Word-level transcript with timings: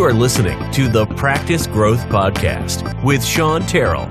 You 0.00 0.06
are 0.06 0.14
listening 0.14 0.58
to 0.72 0.88
the 0.88 1.04
Practice 1.04 1.66
Growth 1.66 2.00
Podcast 2.06 3.04
with 3.04 3.22
Sean 3.22 3.66
Terrell. 3.66 4.06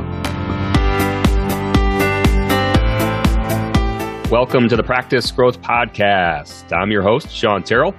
Welcome 4.29 4.69
to 4.69 4.75
the 4.75 4.83
Practice 4.85 5.31
Growth 5.31 5.59
Podcast. 5.63 6.71
I'm 6.71 6.91
your 6.91 7.01
host, 7.01 7.31
Sean 7.31 7.63
Terrell, 7.63 7.95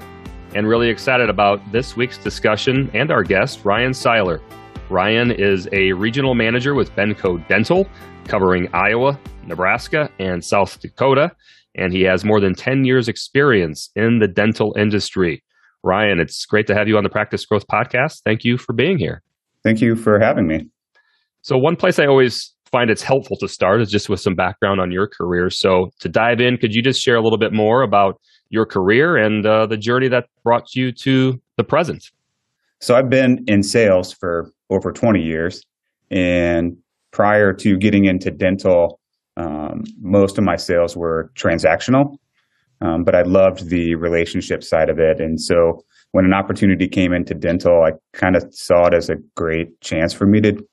and 0.55 0.69
really 0.69 0.89
excited 0.89 1.29
about 1.29 1.61
this 1.73 1.97
week's 1.97 2.17
discussion 2.17 2.89
and 2.95 3.11
our 3.11 3.25
guest, 3.25 3.65
Ryan 3.65 3.91
Siler. 3.91 4.41
Ryan 4.89 5.33
is 5.33 5.69
a 5.73 5.93
regional 5.95 6.37
manager 6.37 6.75
with 6.75 6.95
Benco 6.95 7.45
Dental, 7.49 7.89
covering 8.27 8.69
Iowa, 8.73 9.19
Nebraska, 9.47 10.09
and 10.21 10.45
South 10.45 10.79
Dakota, 10.79 11.33
and 11.75 11.93
he 11.93 12.03
has 12.03 12.25
more 12.25 12.39
than 12.39 12.55
10 12.55 12.85
years' 12.85 13.09
experience 13.09 13.91
in 13.97 14.21
the 14.21 14.29
dental 14.29 14.77
industry. 14.79 15.43
Ryan, 15.83 16.21
it's 16.21 16.45
great 16.45 16.67
to 16.67 16.75
have 16.75 16.89
you 16.89 16.97
on 16.97 17.05
the 17.05 17.11
Practice 17.11 17.45
Growth 17.47 17.67
Podcast. 17.67 18.23
Thank 18.25 18.45
you 18.45 18.59
for 18.59 18.73
being 18.73 18.99
here. 18.99 19.23
Thank 19.63 19.81
you 19.81 19.97
for 19.97 20.19
having 20.19 20.47
me. 20.47 20.67
So, 21.43 21.57
one 21.57 21.77
place 21.77 21.99
I 21.99 22.07
always 22.07 22.55
find 22.71 22.91
it's 22.91 23.03
helpful 23.03 23.37
to 23.39 23.49
start 23.49 23.81
is 23.81 23.91
just 23.91 24.09
with 24.09 24.21
some 24.21 24.35
background 24.35 24.81
on 24.81 24.93
your 24.93 25.07
career. 25.07 25.51
So, 25.51 25.91
to 26.01 26.09
dive 26.09 26.41
in, 26.41 26.59
could 26.59 26.75
you 26.75 26.83
just 26.83 27.01
share 27.01 27.17
a 27.17 27.23
little 27.23 27.39
bit 27.39 27.53
more 27.53 27.83
about 27.83 28.21
your 28.51 28.67
career 28.67 29.17
and 29.17 29.47
uh, 29.47 29.67
the 29.67 29.77
journey 29.77 30.09
that 30.09 30.27
brought 30.45 30.75
you 30.75 30.93
to 30.93 31.41
the 31.57 31.65
present? 31.65 32.11
So, 32.81 32.95
I've 32.97 33.11
been 33.11 33.45
in 33.47 33.63
sales 33.63 34.13
for 34.13 34.51
over 34.71 34.93
20 34.93 35.23
years. 35.23 35.63
And 36.11 36.77
prior 37.13 37.53
to 37.55 37.77
getting 37.77 38.05
into 38.05 38.31
dental, 38.31 39.01
um, 39.37 39.85
most 40.01 40.39
of 40.39 40.45
my 40.45 40.57
sales 40.57 40.97
were 40.97 41.31
transactional. 41.35 42.17
Um, 42.81 43.05
but 43.05 43.15
I 43.15 43.23
loved 43.23 43.69
the 43.69 43.95
relationship 43.95 44.65
side 44.65 44.89
of 44.89 44.99
it. 44.99 45.21
And 45.21 45.41
so 45.41 45.85
when 46.13 46.25
an 46.25 46.33
opportunity 46.33 46.89
came 46.89 47.13
into 47.13 47.35
dental, 47.35 47.83
I 47.83 47.93
kind 48.13 48.37
of 48.37 48.55
saw 48.55 48.87
it 48.87 48.95
as 48.95 49.11
a 49.11 49.17
great 49.37 49.81
chance 49.81 50.13
for 50.13 50.27
me 50.27 50.41
to 50.41 50.67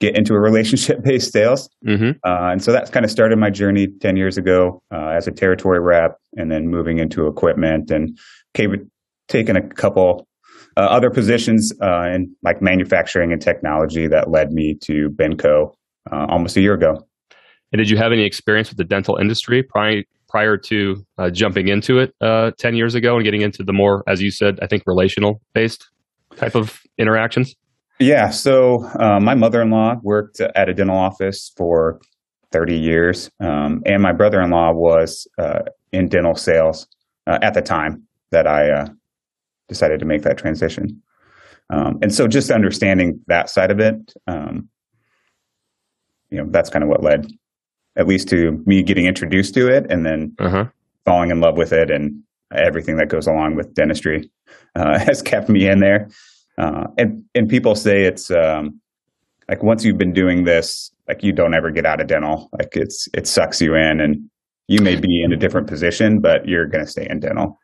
get 0.00 0.16
into 0.16 0.34
a 0.34 0.40
relationship 0.40 1.02
based 1.04 1.32
sales. 1.32 1.68
Mm-hmm. 1.86 2.10
Uh, 2.24 2.52
and 2.52 2.62
so 2.62 2.72
that 2.72 2.92
kind 2.92 3.04
of 3.04 3.10
started 3.10 3.38
my 3.38 3.50
journey 3.50 3.88
10 4.00 4.16
years 4.16 4.36
ago 4.36 4.82
uh, 4.92 5.08
as 5.08 5.26
a 5.26 5.32
territory 5.32 5.80
rep 5.80 6.18
and 6.36 6.50
then 6.50 6.68
moving 6.68 6.98
into 6.98 7.26
equipment 7.26 7.90
and 7.90 8.18
came, 8.52 8.90
taken 9.28 9.56
a 9.56 9.62
couple 9.62 10.26
uh, 10.76 10.80
other 10.80 11.10
positions 11.10 11.72
uh, 11.80 12.02
in 12.12 12.34
like 12.42 12.60
manufacturing 12.60 13.32
and 13.32 13.40
technology 13.40 14.06
that 14.08 14.30
led 14.30 14.52
me 14.52 14.74
to 14.82 15.08
Benco 15.10 15.74
uh, 16.12 16.26
almost 16.28 16.56
a 16.56 16.60
year 16.60 16.74
ago. 16.74 17.06
And 17.72 17.78
did 17.78 17.90
you 17.90 17.96
have 17.96 18.12
any 18.12 18.24
experience 18.24 18.68
with 18.68 18.78
the 18.78 18.84
dental 18.84 19.16
industry 19.16 19.62
prior 19.62 20.02
prior 20.34 20.56
to 20.56 20.96
uh, 21.16 21.30
jumping 21.30 21.68
into 21.68 21.98
it 21.98 22.12
uh, 22.20 22.50
10 22.58 22.74
years 22.74 22.96
ago 22.96 23.14
and 23.14 23.24
getting 23.24 23.42
into 23.42 23.62
the 23.62 23.72
more, 23.72 24.02
as 24.08 24.20
you 24.20 24.32
said, 24.32 24.58
I 24.60 24.66
think 24.66 24.82
relational 24.84 25.40
based 25.54 25.88
type 26.34 26.56
of 26.56 26.80
interactions? 26.98 27.54
Yeah. 28.00 28.30
So 28.30 28.84
uh, 28.98 29.20
my 29.20 29.36
mother 29.36 29.62
in 29.62 29.70
law 29.70 29.94
worked 30.02 30.40
at 30.40 30.68
a 30.68 30.74
dental 30.74 30.96
office 30.96 31.52
for 31.56 32.00
30 32.50 32.76
years, 32.76 33.30
um, 33.38 33.80
and 33.86 34.02
my 34.02 34.12
brother 34.12 34.40
in 34.40 34.50
law 34.50 34.72
was 34.72 35.28
uh, 35.38 35.60
in 35.92 36.08
dental 36.08 36.34
sales 36.34 36.88
uh, 37.28 37.38
at 37.40 37.54
the 37.54 37.62
time 37.62 38.02
that 38.32 38.48
I 38.48 38.70
uh, 38.70 38.86
decided 39.68 40.00
to 40.00 40.04
make 40.04 40.22
that 40.22 40.36
transition. 40.36 41.00
Um, 41.70 41.98
and 42.02 42.12
so 42.12 42.26
just 42.26 42.50
understanding 42.50 43.20
that 43.28 43.50
side 43.50 43.70
of 43.70 43.78
it, 43.78 43.94
um, 44.26 44.68
you 46.30 46.38
know, 46.38 46.46
that's 46.50 46.70
kind 46.70 46.82
of 46.82 46.88
what 46.88 47.04
led 47.04 47.28
at 47.96 48.06
least 48.06 48.28
to 48.28 48.62
me 48.66 48.82
getting 48.82 49.06
introduced 49.06 49.54
to 49.54 49.68
it 49.68 49.86
and 49.90 50.04
then 50.04 50.34
uh-huh. 50.38 50.66
falling 51.04 51.30
in 51.30 51.40
love 51.40 51.56
with 51.56 51.72
it 51.72 51.90
and 51.90 52.22
everything 52.54 52.96
that 52.96 53.08
goes 53.08 53.26
along 53.26 53.56
with 53.56 53.74
dentistry 53.74 54.30
uh, 54.76 54.98
has 55.04 55.22
kept 55.22 55.48
me 55.48 55.68
in 55.68 55.80
there. 55.80 56.08
Uh, 56.56 56.84
and 56.98 57.24
and 57.34 57.48
people 57.48 57.74
say 57.74 58.04
it's 58.04 58.30
um, 58.30 58.80
like 59.48 59.62
once 59.62 59.84
you've 59.84 59.98
been 59.98 60.12
doing 60.12 60.44
this, 60.44 60.92
like 61.08 61.22
you 61.22 61.32
don't 61.32 61.54
ever 61.54 61.70
get 61.70 61.84
out 61.84 62.00
of 62.00 62.06
dental. 62.06 62.48
Like 62.52 62.76
it's 62.76 63.08
it 63.12 63.26
sucks 63.26 63.60
you 63.60 63.74
in, 63.74 64.00
and 64.00 64.30
you 64.68 64.80
may 64.80 64.96
be 64.96 65.22
in 65.22 65.32
a 65.32 65.36
different 65.36 65.66
position, 65.66 66.20
but 66.20 66.46
you're 66.46 66.66
going 66.66 66.84
to 66.84 66.90
stay 66.90 67.06
in 67.10 67.20
dental. 67.20 67.58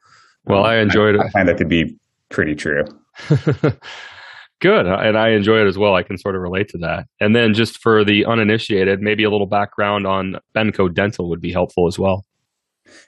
Well, 0.44 0.64
I 0.64 0.76
enjoyed 0.76 1.16
I, 1.16 1.20
it. 1.20 1.26
I 1.26 1.30
find 1.30 1.48
that 1.48 1.58
to 1.58 1.64
be 1.64 1.96
pretty 2.30 2.54
true. 2.54 2.84
Good. 4.60 4.86
And 4.86 5.16
I 5.16 5.30
enjoy 5.30 5.60
it 5.60 5.66
as 5.66 5.78
well. 5.78 5.94
I 5.94 6.02
can 6.02 6.18
sort 6.18 6.36
of 6.36 6.42
relate 6.42 6.68
to 6.68 6.78
that. 6.78 7.04
And 7.18 7.34
then 7.34 7.54
just 7.54 7.78
for 7.82 8.04
the 8.04 8.26
uninitiated, 8.26 9.00
maybe 9.00 9.24
a 9.24 9.30
little 9.30 9.48
background 9.48 10.06
on 10.06 10.34
Benco 10.54 10.92
Dental 10.92 11.30
would 11.30 11.40
be 11.40 11.50
helpful 11.50 11.86
as 11.86 11.98
well. 11.98 12.26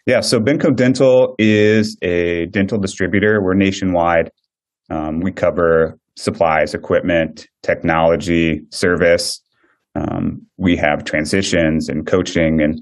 Yeah. 0.07 0.21
So 0.21 0.39
Benco 0.39 0.75
Dental 0.75 1.35
is 1.39 1.99
a 2.03 2.47
dental 2.47 2.79
distributor. 2.79 3.43
We're 3.43 3.55
nationwide. 3.55 4.31
Um, 4.91 5.21
we 5.21 5.31
cover 5.31 5.99
supplies, 6.17 6.75
equipment, 6.75 7.47
technology, 7.63 8.63
service. 8.71 9.43
Um, 9.95 10.47
we 10.57 10.77
have 10.77 11.05
transitions 11.05 11.89
and 11.89 12.07
coaching 12.07 12.61
and 12.63 12.81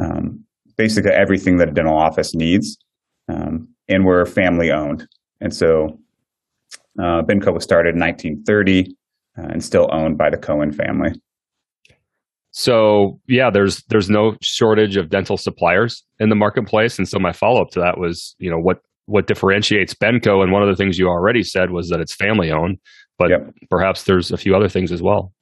um, 0.00 0.44
basically 0.76 1.12
everything 1.12 1.56
that 1.56 1.68
a 1.68 1.72
dental 1.72 1.98
office 1.98 2.32
needs. 2.34 2.78
Um, 3.28 3.68
and 3.88 4.04
we're 4.04 4.24
family 4.24 4.70
owned. 4.70 5.06
And 5.40 5.54
so 5.54 5.98
uh, 6.98 7.22
Benco 7.22 7.52
was 7.52 7.64
started 7.64 7.94
in 7.94 8.00
1930 8.00 8.96
uh, 9.38 9.42
and 9.52 9.64
still 9.64 9.88
owned 9.92 10.16
by 10.16 10.30
the 10.30 10.36
Cohen 10.36 10.72
family. 10.72 11.12
So 12.52 13.20
yeah, 13.26 13.50
there's 13.50 13.82
there's 13.88 14.08
no 14.08 14.36
shortage 14.40 14.96
of 14.96 15.10
dental 15.10 15.36
suppliers 15.36 16.04
in 16.20 16.28
the 16.28 16.36
marketplace, 16.36 16.98
and 16.98 17.08
so 17.08 17.18
my 17.18 17.32
follow 17.32 17.60
up 17.60 17.70
to 17.70 17.80
that 17.80 17.98
was, 17.98 18.36
you 18.38 18.48
know, 18.48 18.58
what 18.58 18.78
what 19.06 19.26
differentiates 19.26 19.92
Benco, 19.92 20.42
and 20.42 20.52
one 20.52 20.62
of 20.62 20.68
the 20.68 20.76
things 20.76 20.98
you 20.98 21.08
already 21.08 21.42
said 21.42 21.72
was 21.72 21.88
that 21.88 22.00
it's 22.00 22.14
family 22.14 22.52
owned, 22.52 22.78
but 23.18 23.30
yep. 23.30 23.52
perhaps 23.70 24.04
there's 24.04 24.30
a 24.30 24.36
few 24.36 24.54
other 24.54 24.68
things 24.68 24.92
as 24.92 25.02
well. 25.02 25.32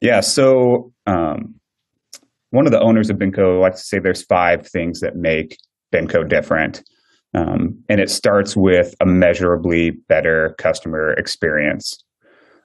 Yeah. 0.00 0.20
So 0.20 0.92
um, 1.06 1.54
one 2.50 2.66
of 2.66 2.72
the 2.72 2.80
owners 2.80 3.10
of 3.10 3.16
Benco 3.16 3.60
likes 3.60 3.80
to 3.80 3.86
say 3.86 3.98
there's 3.98 4.22
five 4.22 4.66
things 4.66 5.00
that 5.00 5.16
make 5.16 5.56
Benco 5.92 6.28
different. 6.28 6.82
Um, 7.34 7.82
and 7.88 8.00
it 8.00 8.10
starts 8.10 8.56
with 8.56 8.94
a 9.00 9.06
measurably 9.06 9.90
better 10.08 10.54
customer 10.58 11.12
experience. 11.12 12.02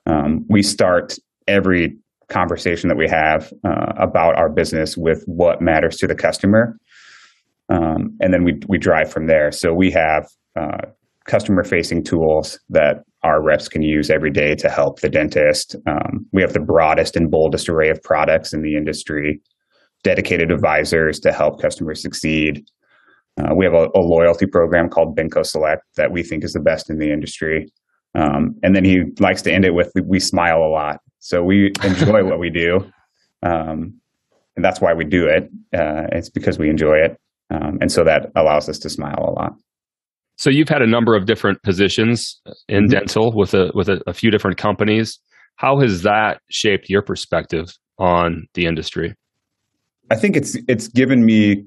Um, 0.06 0.46
we 0.50 0.63
start 0.63 1.18
every 1.47 1.97
conversation 2.29 2.88
that 2.90 2.97
we 2.97 3.07
have 3.07 3.51
uh, 3.66 3.94
about 3.97 4.38
our 4.38 4.50
business 4.50 4.97
with 4.97 5.24
what 5.25 5.62
matters 5.62 5.97
to 5.97 6.07
the 6.07 6.16
customer. 6.16 6.78
Um, 7.69 8.18
and 8.22 8.34
then 8.34 8.44
we, 8.44 8.59
we 8.68 8.78
drive 8.78 9.12
from 9.12 9.28
there. 9.28 9.51
So 9.51 9.74
we 9.74 9.91
have 9.91 10.28
uh, 10.59 10.88
customer 11.25 11.63
facing 11.63 12.03
tools 12.03 12.59
that 12.69 13.03
our 13.24 13.41
reps 13.41 13.69
can 13.69 13.81
use 13.81 14.09
every 14.09 14.31
day 14.31 14.56
to 14.56 14.69
help 14.69 15.00
the 15.00 15.09
dentist. 15.09 15.75
Um, 15.88 16.25
we 16.34 16.41
have 16.41 16.53
the 16.53 16.59
broadest 16.59 17.16
and 17.16 17.31
boldest 17.31 17.69
array 17.69 17.90
of 17.90 18.03
products 18.03 18.53
in 18.53 18.62
the 18.62 18.75
industry, 18.75 19.41
dedicated 20.03 20.51
advisors 20.51 21.19
to 21.22 21.31
help 21.31 21.62
customers 21.62 22.01
succeed. 22.01 22.66
Uh, 23.39 23.53
we 23.55 23.66
have 23.66 23.73
a, 23.73 23.88
a, 23.95 24.01
loyalty 24.01 24.45
program 24.45 24.89
called 24.89 25.17
Benco 25.17 25.44
Select 25.44 25.81
that 25.97 26.11
we 26.11 26.21
think 26.21 26.44
is 26.44 26.53
the 26.53 26.59
best 26.59 26.89
in 26.89 26.99
the 26.99 27.11
industry. 27.11 27.67
Um, 28.16 28.55
and 28.61 28.75
then 28.75 28.85
he 28.85 28.99
likes 29.19 29.41
to 29.44 29.51
end 29.51 29.66
it 29.66 29.73
with 29.73 29.91
"We 30.05 30.19
smile 30.19 30.57
a 30.57 30.69
lot," 30.69 30.99
so 31.19 31.41
we 31.41 31.71
enjoy 31.83 32.23
what 32.23 32.39
we 32.39 32.51
do, 32.51 32.79
um, 33.41 33.99
and 34.55 34.63
that's 34.63 34.79
why 34.79 34.94
we 34.94 35.03
do 35.03 35.25
it. 35.25 35.49
Uh, 35.75 36.07
it's 36.11 36.29
because 36.29 36.59
we 36.59 36.69
enjoy 36.69 36.95
it, 36.97 37.17
um, 37.49 37.79
and 37.81 37.91
so 37.91 38.03
that 38.03 38.31
allows 38.35 38.69
us 38.69 38.77
to 38.79 38.89
smile 38.89 39.17
a 39.17 39.31
lot. 39.31 39.53
So 40.38 40.51
you've 40.51 40.69
had 40.69 40.83
a 40.83 40.88
number 40.88 41.15
of 41.15 41.25
different 41.25 41.61
positions 41.63 42.39
in 42.67 42.83
mm-hmm. 42.83 42.91
dental 42.91 43.33
with 43.35 43.55
a 43.55 43.71
with 43.73 43.89
a, 43.89 44.00
a 44.05 44.13
few 44.13 44.29
different 44.29 44.57
companies. 44.57 45.19
How 45.55 45.79
has 45.79 46.03
that 46.03 46.39
shaped 46.51 46.89
your 46.89 47.01
perspective 47.01 47.67
on 47.97 48.45
the 48.53 48.65
industry? 48.65 49.15
I 50.11 50.15
think 50.15 50.35
it's 50.35 50.55
it's 50.67 50.88
given 50.88 51.25
me 51.25 51.65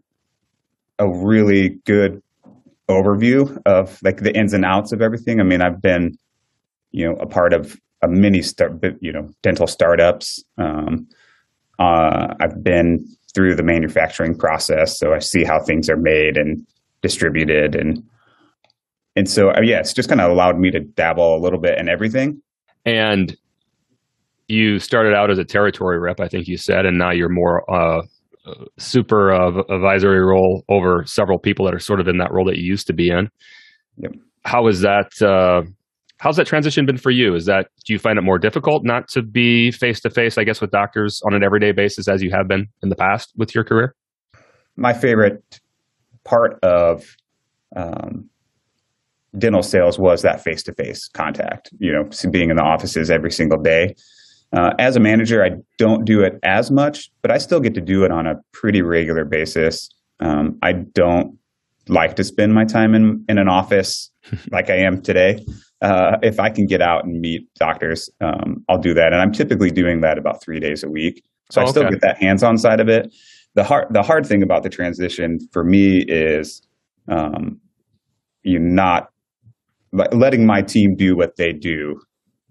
a 0.99 1.09
really 1.09 1.71
good 1.84 2.23
overview 2.89 3.60
of 3.66 4.01
like 4.03 4.19
the 4.19 4.37
ins 4.37 4.53
and 4.53 4.65
outs 4.65 4.93
of 4.93 5.03
everything. 5.03 5.41
I 5.41 5.45
mean, 5.45 5.60
I've 5.60 5.83
been, 5.83 6.16
you 6.93 7.07
know, 7.07 7.16
a 7.16 7.27
part 7.27 7.53
of 7.53 7.77
a 8.03 8.09
mini 8.09 8.43
start, 8.43 8.83
you 9.01 9.13
know, 9.13 9.31
dental 9.43 9.66
startups. 9.66 10.43
Um, 10.59 11.09
uh, 11.78 12.34
I've 12.41 12.63
been 12.63 13.07
through 13.34 13.57
the 13.57 13.63
manufacturing 13.63 14.37
process, 14.37 14.98
so 14.98 15.13
I 15.13 15.19
see 15.19 15.45
how 15.45 15.60
things 15.60 15.91
are 15.91 15.97
made 15.97 16.37
and 16.37 16.66
distributed, 17.03 17.75
and 17.75 18.03
and 19.15 19.28
so 19.28 19.51
uh, 19.51 19.60
yeah, 19.63 19.81
it's 19.81 19.93
just 19.93 20.09
kind 20.09 20.21
of 20.21 20.31
allowed 20.31 20.59
me 20.59 20.71
to 20.71 20.81
dabble 20.81 21.37
a 21.37 21.41
little 21.41 21.59
bit 21.59 21.78
in 21.78 21.89
everything. 21.89 22.41
And 22.87 23.37
you 24.48 24.78
started 24.78 25.13
out 25.13 25.31
as 25.31 25.39
a 25.39 25.45
territory 25.45 25.98
rep, 25.98 26.21
I 26.21 26.28
think 26.28 26.47
you 26.47 26.57
said, 26.57 26.87
and 26.87 26.98
now 26.98 27.10
you're 27.10 27.28
more 27.28 27.69
uh, 27.71 28.03
super 28.78 29.33
uh, 29.33 29.63
advisory 29.71 30.21
role 30.21 30.65
over 30.69 31.04
several 31.07 31.39
people 31.39 31.65
that 31.65 31.75
are 31.75 31.78
sort 31.78 32.01
of 32.01 32.09
in 32.09 32.19
that 32.19 32.33
role 32.33 32.45
that 32.47 32.57
you 32.57 32.65
used 32.65 32.87
to 32.87 32.93
be 32.93 33.10
in. 33.10 33.28
Yep. 33.98 34.13
How 34.45 34.66
is 34.69 34.81
that? 34.81 35.10
Uh, 35.21 35.63
how's 36.19 36.37
that 36.37 36.47
transition 36.47 36.87
been 36.87 36.98
for 36.98 37.10
you? 37.10 37.34
Is 37.34 37.47
that 37.47 37.69
do 37.84 37.93
you 37.93 37.98
find 37.98 38.19
it 38.19 38.22
more 38.22 38.39
difficult 38.39 38.84
not 38.84 39.09
to 39.09 39.22
be 39.22 39.71
face 39.71 40.01
to 40.01 40.10
face, 40.10 40.39
I 40.39 40.45
guess, 40.45 40.60
with 40.60 40.71
doctors 40.71 41.21
on 41.27 41.34
an 41.34 41.43
everyday 41.43 41.72
basis 41.72 42.09
as 42.09 42.22
you 42.22 42.31
have 42.31 42.48
been 42.48 42.66
in 42.83 42.89
the 42.89 42.97
past 42.97 43.33
with 43.37 43.54
your 43.54 43.65
career? 43.65 43.95
My 44.77 44.93
favorite 44.93 45.60
part 46.25 46.59
of 46.63 47.16
um, 47.75 48.28
dental 49.39 49.63
sales 49.63 49.98
was 49.98 50.22
that 50.22 50.43
face 50.43 50.63
to 50.65 50.75
face 50.75 51.09
contact, 51.09 51.71
you 51.78 51.93
know, 51.93 52.09
being 52.31 52.51
in 52.51 52.57
the 52.57 52.63
offices 52.63 53.10
every 53.10 53.31
single 53.31 53.59
day. 53.60 53.95
Uh, 54.53 54.72
as 54.78 54.97
a 54.97 55.01
manager, 55.01 55.45
I 55.45 55.51
don't 55.78 56.04
do 56.04 56.22
it 56.22 56.34
as 56.43 56.71
much, 56.71 57.10
but 57.22 57.31
I 57.31 57.39
still 57.39 57.60
get 57.60 57.75
to 57.75 57.81
do 57.81 58.04
it 58.04 58.10
on 58.10 58.27
a 58.27 58.34
pretty 58.53 58.83
regular 58.83 59.25
basis. 59.25 59.91
Um, 60.21 60.59
I 60.63 60.72
don't 60.72 61.37
like 61.89 62.16
to 62.16 62.25
spend 62.25 62.53
my 62.53 62.65
time 62.65 62.95
in, 62.95 63.25
in 63.28 63.39
an 63.39 63.48
office 63.48 64.10
like 64.51 64.71
I 64.71 64.77
am 64.77 65.03
today. 65.03 65.45
Uh, 65.83 66.16
if 66.22 66.41
I 66.41 66.48
can 66.51 66.66
get 66.66 66.81
out 66.81 67.04
and 67.04 67.21
meet 67.21 67.48
doctors, 67.59 68.09
um, 68.21 68.65
I'll 68.69 68.78
do 68.78 68.95
that. 68.95 69.13
And 69.13 69.21
I'm 69.21 69.33
typically 69.33 69.71
doing 69.71 70.01
that 70.01 70.19
about 70.19 70.43
three 70.43 70.59
days 70.59 70.83
a 70.83 70.89
week. 70.89 71.22
So 71.51 71.60
oh, 71.60 71.65
I 71.65 71.69
still 71.69 71.83
okay. 71.83 71.93
get 71.93 72.01
that 72.03 72.19
hands 72.19 72.43
on 72.43 72.57
side 72.57 72.81
of 72.81 72.89
it. 72.89 73.13
The 73.54 73.65
hard, 73.65 73.87
the 73.91 74.03
hard 74.03 74.27
thing 74.27 74.43
about 74.43 74.63
the 74.63 74.69
transition 74.69 75.39
for 75.53 75.65
me 75.65 76.04
is 76.09 76.63
um, 77.09 77.60
you 78.43 78.59
not 78.59 79.10
letting 80.13 80.47
my 80.47 80.63
team 80.63 80.95
do 80.97 81.16
what 81.16 81.37
they 81.37 81.53
do 81.53 82.01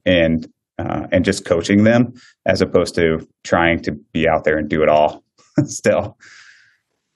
and 0.06 0.48
uh, 0.80 1.08
and 1.12 1.24
just 1.24 1.46
coaching 1.46 1.84
them 1.84 2.14
as 2.46 2.62
opposed 2.62 2.96
to 2.96 3.28
trying 3.44 3.82
to 3.82 3.92
be 4.14 4.28
out 4.28 4.44
there 4.44 4.58
and 4.58 4.70
do 4.70 4.82
it 4.84 4.90
all 4.90 5.24
still. 5.66 6.18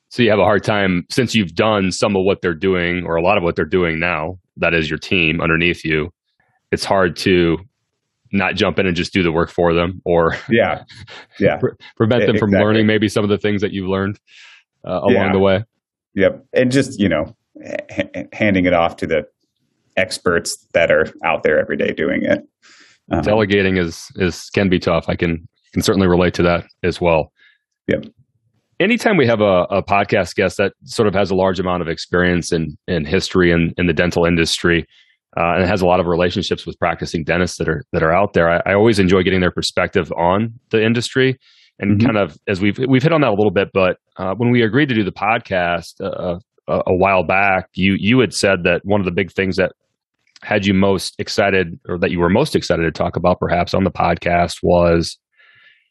So 0.09 0.23
you 0.23 0.29
have 0.31 0.39
a 0.39 0.43
hard 0.43 0.63
time 0.63 1.05
since 1.11 1.35
you've 1.35 1.53
done 1.53 1.91
some 1.91 2.15
of 2.15 2.23
what 2.23 2.41
they're 2.41 2.55
doing 2.55 3.03
or 3.05 3.15
a 3.15 3.21
lot 3.21 3.37
of 3.37 3.43
what 3.43 3.55
they're 3.55 3.65
doing 3.65 3.99
now. 3.99 4.39
That 4.57 4.73
is 4.73 4.89
your 4.89 4.97
team 4.97 5.39
underneath 5.39 5.85
you. 5.85 6.09
It's 6.71 6.83
hard 6.83 7.15
to 7.17 7.57
not 8.31 8.55
jump 8.55 8.79
in 8.79 8.85
and 8.85 8.95
just 8.95 9.13
do 9.13 9.23
the 9.23 9.31
work 9.31 9.49
for 9.49 9.73
them, 9.73 10.01
or 10.05 10.35
yeah, 10.49 10.83
yeah, 11.39 11.57
pre- 11.57 11.73
prevent 11.95 12.27
them 12.27 12.37
from 12.37 12.49
exactly. 12.49 12.65
learning 12.65 12.87
maybe 12.87 13.07
some 13.07 13.23
of 13.23 13.29
the 13.29 13.37
things 13.37 13.61
that 13.61 13.71
you've 13.71 13.89
learned 13.89 14.19
uh, 14.87 14.99
along 15.01 15.13
yeah. 15.13 15.31
the 15.31 15.39
way. 15.39 15.63
Yep, 16.15 16.45
and 16.53 16.71
just 16.71 16.99
you 16.99 17.09
know, 17.09 17.35
h- 17.91 18.27
handing 18.33 18.65
it 18.65 18.73
off 18.73 18.97
to 18.97 19.07
the 19.07 19.23
experts 19.97 20.67
that 20.73 20.91
are 20.91 21.05
out 21.23 21.43
there 21.43 21.59
every 21.59 21.77
day 21.77 21.91
doing 21.91 22.23
it. 22.23 22.47
Um, 23.11 23.21
Delegating 23.21 23.77
is 23.77 24.07
is 24.15 24.49
can 24.53 24.69
be 24.69 24.79
tough. 24.79 25.05
I 25.07 25.15
can 25.15 25.47
can 25.73 25.81
certainly 25.81 26.07
relate 26.07 26.33
to 26.35 26.43
that 26.43 26.65
as 26.83 27.01
well. 27.01 27.31
Yep 27.87 28.05
anytime 28.79 29.17
we 29.17 29.27
have 29.27 29.41
a, 29.41 29.65
a, 29.69 29.83
podcast 29.83 30.35
guest 30.35 30.57
that 30.57 30.73
sort 30.85 31.07
of 31.07 31.13
has 31.13 31.31
a 31.31 31.35
large 31.35 31.59
amount 31.59 31.81
of 31.81 31.87
experience 31.87 32.51
in, 32.51 32.77
in 32.87 33.05
history 33.05 33.51
and 33.51 33.71
in, 33.71 33.73
in 33.77 33.87
the 33.87 33.93
dental 33.93 34.25
industry 34.25 34.85
uh, 35.37 35.55
and 35.57 35.67
has 35.67 35.81
a 35.81 35.85
lot 35.85 35.99
of 35.99 36.05
relationships 36.05 36.65
with 36.65 36.77
practicing 36.79 37.23
dentists 37.23 37.57
that 37.57 37.69
are 37.69 37.83
that 37.91 38.01
are 38.01 38.13
out 38.13 38.33
there, 38.33 38.49
I, 38.49 38.71
I 38.71 38.73
always 38.73 38.99
enjoy 38.99 39.21
getting 39.21 39.41
their 39.41 39.51
perspective 39.51 40.11
on 40.13 40.53
the 40.71 40.83
industry 40.83 41.37
and 41.79 41.99
mm-hmm. 41.99 42.05
kind 42.07 42.17
of 42.17 42.37
as 42.47 42.61
we've 42.61 42.79
we've 42.87 43.03
hit 43.03 43.13
on 43.13 43.21
that 43.21 43.29
a 43.29 43.35
little 43.35 43.51
bit. 43.51 43.69
But 43.73 43.97
uh, 44.17 44.33
when 44.37 44.51
we 44.51 44.63
agreed 44.63 44.89
to 44.89 44.95
do 44.95 45.03
the 45.03 45.11
podcast 45.11 46.01
uh, 46.01 46.39
a, 46.67 46.81
a 46.87 46.95
while 46.95 47.23
back, 47.23 47.69
you 47.73 47.95
you 47.99 48.19
had 48.19 48.33
said 48.33 48.63
that 48.63 48.81
one 48.83 49.01
of 49.01 49.05
the 49.05 49.11
big 49.11 49.31
things 49.31 49.57
that 49.57 49.73
had 50.43 50.65
you 50.65 50.73
most 50.73 51.15
excited 51.19 51.79
or 51.87 51.97
that 51.99 52.11
you 52.11 52.19
were 52.19 52.29
most 52.29 52.55
excited 52.55 52.83
to 52.83 52.91
talk 52.91 53.15
about 53.15 53.39
perhaps 53.39 53.73
on 53.73 53.83
the 53.83 53.91
podcast 53.91 54.57
was 54.63 55.17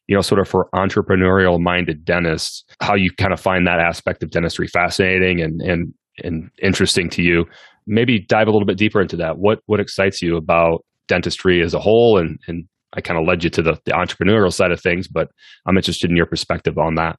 you 0.08 0.14
know, 0.14 0.22
sort 0.22 0.40
of 0.40 0.48
for 0.48 0.68
entrepreneurial 0.74 1.60
minded 1.60 2.04
dentists, 2.04 2.64
how 2.80 2.94
you 2.94 3.10
kind 3.18 3.32
of 3.32 3.38
find 3.38 3.66
that 3.66 3.78
aspect 3.78 4.22
of 4.22 4.30
dentistry 4.30 4.66
fascinating 4.66 5.40
and, 5.40 5.60
and, 5.60 5.94
and 6.24 6.50
interesting 6.62 7.10
to 7.10 7.22
you. 7.22 7.44
Maybe 7.86 8.18
dive 8.18 8.48
a 8.48 8.50
little 8.50 8.66
bit 8.66 8.78
deeper 8.78 9.00
into 9.00 9.16
that. 9.16 9.38
What, 9.38 9.60
what 9.66 9.80
excites 9.80 10.22
you 10.22 10.36
about 10.36 10.84
dentistry 11.08 11.62
as 11.62 11.74
a 11.74 11.78
whole? 11.78 12.18
And, 12.18 12.38
and 12.48 12.64
I 12.94 13.02
kind 13.02 13.20
of 13.20 13.26
led 13.26 13.44
you 13.44 13.50
to 13.50 13.62
the, 13.62 13.78
the 13.84 13.92
entrepreneurial 13.92 14.52
side 14.52 14.72
of 14.72 14.80
things, 14.80 15.08
but 15.08 15.28
I'm 15.66 15.76
interested 15.76 16.10
in 16.10 16.16
your 16.16 16.26
perspective 16.26 16.78
on 16.78 16.94
that. 16.94 17.16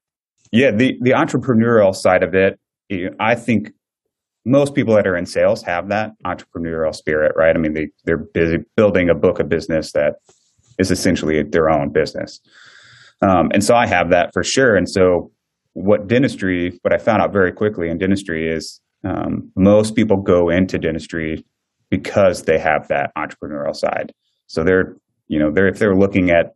Yeah, 0.51 0.71
the, 0.71 0.97
the 1.01 1.11
entrepreneurial 1.11 1.95
side 1.95 2.23
of 2.23 2.33
it, 2.33 2.59
I 3.19 3.35
think 3.35 3.69
most 4.45 4.73
people 4.73 4.95
that 4.95 5.07
are 5.07 5.17
in 5.17 5.25
sales 5.25 5.61
have 5.63 5.89
that 5.89 6.11
entrepreneurial 6.25 6.95
spirit, 6.95 7.33
right? 7.35 7.55
I 7.55 7.59
mean, 7.59 7.73
they, 7.73 7.89
they're 8.05 8.17
busy 8.17 8.57
building 8.75 9.09
a 9.09 9.15
book 9.15 9.39
of 9.39 9.49
business 9.49 9.91
that 9.91 10.15
is 10.77 10.91
essentially 10.91 11.43
their 11.43 11.69
own 11.69 11.91
business. 11.91 12.39
Um, 13.21 13.51
and 13.53 13.63
so 13.63 13.75
I 13.75 13.85
have 13.85 14.09
that 14.11 14.31
for 14.33 14.43
sure. 14.43 14.75
And 14.75 14.89
so 14.89 15.31
what 15.73 16.07
dentistry, 16.07 16.79
what 16.81 16.93
I 16.93 16.97
found 16.97 17.21
out 17.21 17.33
very 17.33 17.51
quickly 17.51 17.89
in 17.89 17.97
dentistry 17.97 18.47
is 18.51 18.79
um, 19.03 19.51
most 19.55 19.95
people 19.95 20.17
go 20.17 20.49
into 20.49 20.77
dentistry 20.77 21.45
because 21.89 22.43
they 22.43 22.57
have 22.57 22.87
that 22.87 23.11
entrepreneurial 23.17 23.75
side. 23.75 24.13
So 24.47 24.63
they're, 24.63 24.95
you 25.27 25.39
know, 25.39 25.51
they're 25.51 25.67
if 25.67 25.79
they're 25.79 25.95
looking 25.95 26.31
at 26.31 26.55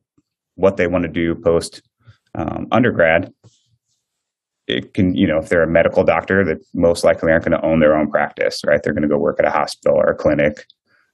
what 0.56 0.77
they 0.77 0.88
want 0.88 1.03
to 1.03 1.09
do 1.09 1.36
post 1.36 1.81
um, 2.36 2.68
undergrad, 2.71 3.31
it 4.68 4.94
can, 4.94 5.13
you 5.15 5.27
know, 5.27 5.39
if 5.42 5.50
they're 5.50 5.63
a 5.63 5.71
medical 5.71 6.04
doctor, 6.04 6.44
that 6.45 6.57
most 6.74 7.04
likely 7.04 7.31
aren't 7.31 7.45
going 7.45 7.60
to 7.60 7.65
own 7.65 7.80
their 7.80 7.98
own 7.98 8.10
practice, 8.10 8.62
right? 8.65 8.81
They're 8.81 8.94
going 8.94 9.04
to 9.04 9.10
go 9.10 9.18
work 9.18 9.39
at 9.39 9.48
a 9.48 9.51
hospital 9.51 9.98
or 9.98 10.12
a 10.12 10.15
clinic. 10.15 10.65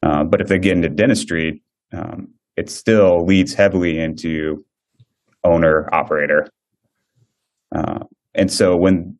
Uh, 0.03 0.23
but 0.23 0.41
if 0.41 0.47
they 0.47 0.59
get 0.59 0.77
into 0.77 0.89
dentistry, 0.89 1.61
um, 1.91 2.29
it 2.55 2.69
still 2.69 3.25
leads 3.25 3.53
heavily 3.53 3.99
into 3.99 4.63
owner 5.43 5.89
operator. 5.93 6.47
Uh, 7.75 7.99
and 8.35 8.51
so 8.51 8.75
when 8.77 9.17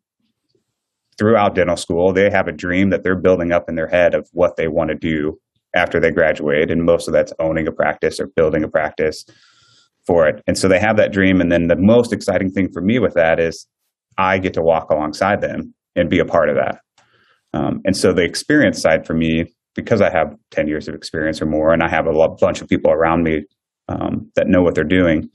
throughout 1.17 1.55
dental 1.55 1.75
school, 1.75 2.13
they 2.13 2.29
have 2.29 2.47
a 2.47 2.51
dream 2.51 2.89
that 2.91 3.03
they're 3.03 3.19
building 3.19 3.51
up 3.51 3.65
in 3.67 3.75
their 3.75 3.87
head 3.87 4.13
of 4.13 4.27
what 4.31 4.55
they 4.55 4.67
want 4.67 4.89
to 4.89 4.95
do 4.95 5.37
after 5.75 5.99
they 5.99 6.11
graduate. 6.11 6.71
And 6.71 6.83
most 6.83 7.07
of 7.07 7.13
that's 7.13 7.33
owning 7.39 7.67
a 7.67 7.71
practice 7.71 8.19
or 8.19 8.27
building 8.27 8.63
a 8.63 8.69
practice 8.69 9.25
for 10.05 10.27
it. 10.27 10.41
And 10.47 10.57
so 10.57 10.67
they 10.67 10.79
have 10.79 10.97
that 10.97 11.11
dream. 11.11 11.41
And 11.41 11.51
then 11.51 11.67
the 11.67 11.75
most 11.77 12.13
exciting 12.13 12.51
thing 12.51 12.69
for 12.71 12.81
me 12.81 12.99
with 12.99 13.13
that 13.15 13.39
is 13.39 13.67
I 14.17 14.37
get 14.37 14.53
to 14.55 14.61
walk 14.61 14.89
alongside 14.89 15.41
them 15.41 15.73
and 15.95 16.09
be 16.09 16.19
a 16.19 16.25
part 16.25 16.49
of 16.49 16.55
that. 16.55 16.79
Um, 17.53 17.81
and 17.85 17.95
so 17.95 18.13
the 18.13 18.23
experience 18.23 18.81
side 18.81 19.05
for 19.05 19.13
me, 19.13 19.45
because 19.75 20.01
I 20.01 20.09
have 20.09 20.35
10 20.51 20.67
years 20.67 20.87
of 20.87 20.95
experience 20.95 21.41
or 21.41 21.45
more, 21.45 21.73
and 21.73 21.83
I 21.83 21.89
have 21.89 22.05
a 22.07 22.29
bunch 22.39 22.61
of 22.61 22.67
people 22.67 22.91
around 22.91 23.23
me 23.23 23.45
um, 23.87 24.29
that 24.35 24.47
know 24.47 24.61
what 24.61 24.75
they're 24.75 24.83
doing, 24.83 25.29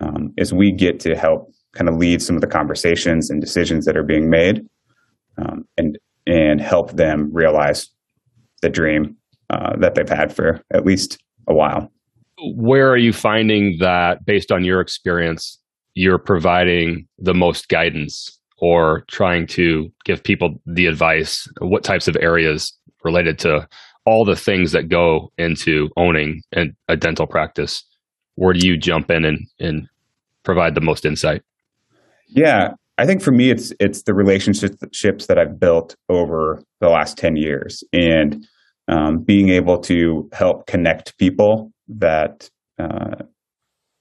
um, 0.00 0.32
is 0.36 0.52
we 0.52 0.72
get 0.72 0.98
to 1.00 1.14
help 1.14 1.52
kind 1.72 1.88
of 1.88 1.96
lead 1.96 2.20
some 2.20 2.36
of 2.36 2.42
the 2.42 2.48
conversations 2.48 3.30
and 3.30 3.40
decisions 3.40 3.84
that 3.86 3.96
are 3.96 4.02
being 4.02 4.28
made 4.28 4.62
um, 5.38 5.64
and 5.76 5.98
and 6.26 6.60
help 6.60 6.92
them 6.92 7.30
realize 7.32 7.88
the 8.60 8.68
dream 8.68 9.16
uh, 9.50 9.76
that 9.78 9.94
they've 9.94 10.08
had 10.08 10.34
for 10.34 10.60
at 10.72 10.84
least 10.84 11.18
a 11.48 11.54
while 11.54 11.90
where 12.56 12.90
are 12.90 12.96
you 12.96 13.12
finding 13.12 13.76
that 13.78 14.24
based 14.24 14.50
on 14.50 14.64
your 14.64 14.80
experience 14.80 15.58
you're 15.94 16.18
providing 16.18 17.06
the 17.18 17.34
most 17.34 17.68
guidance 17.68 18.38
or 18.58 19.04
trying 19.08 19.46
to 19.46 19.88
give 20.04 20.22
people 20.22 20.54
the 20.66 20.86
advice 20.86 21.48
what 21.60 21.84
types 21.84 22.08
of 22.08 22.16
areas 22.20 22.72
related 23.04 23.38
to 23.38 23.66
all 24.04 24.24
the 24.24 24.36
things 24.36 24.72
that 24.72 24.88
go 24.88 25.32
into 25.38 25.88
owning 25.96 26.40
an, 26.52 26.74
a 26.88 26.96
dental 26.96 27.26
practice 27.26 27.84
where 28.36 28.52
do 28.52 28.60
you 28.62 28.76
jump 28.76 29.10
in 29.10 29.24
and, 29.24 29.46
and 29.60 29.88
provide 30.42 30.74
the 30.74 30.80
most 30.80 31.04
insight? 31.04 31.42
Yeah, 32.28 32.70
I 32.98 33.06
think 33.06 33.22
for 33.22 33.32
me, 33.32 33.50
it's 33.50 33.72
it's 33.78 34.02
the 34.02 34.14
relationships 34.14 35.26
that 35.26 35.38
I've 35.38 35.58
built 35.58 35.96
over 36.08 36.62
the 36.80 36.88
last 36.88 37.18
ten 37.18 37.36
years, 37.36 37.84
and 37.92 38.44
um, 38.88 39.22
being 39.24 39.50
able 39.50 39.78
to 39.80 40.28
help 40.32 40.66
connect 40.66 41.16
people 41.18 41.72
that 41.88 42.48
uh, 42.78 43.22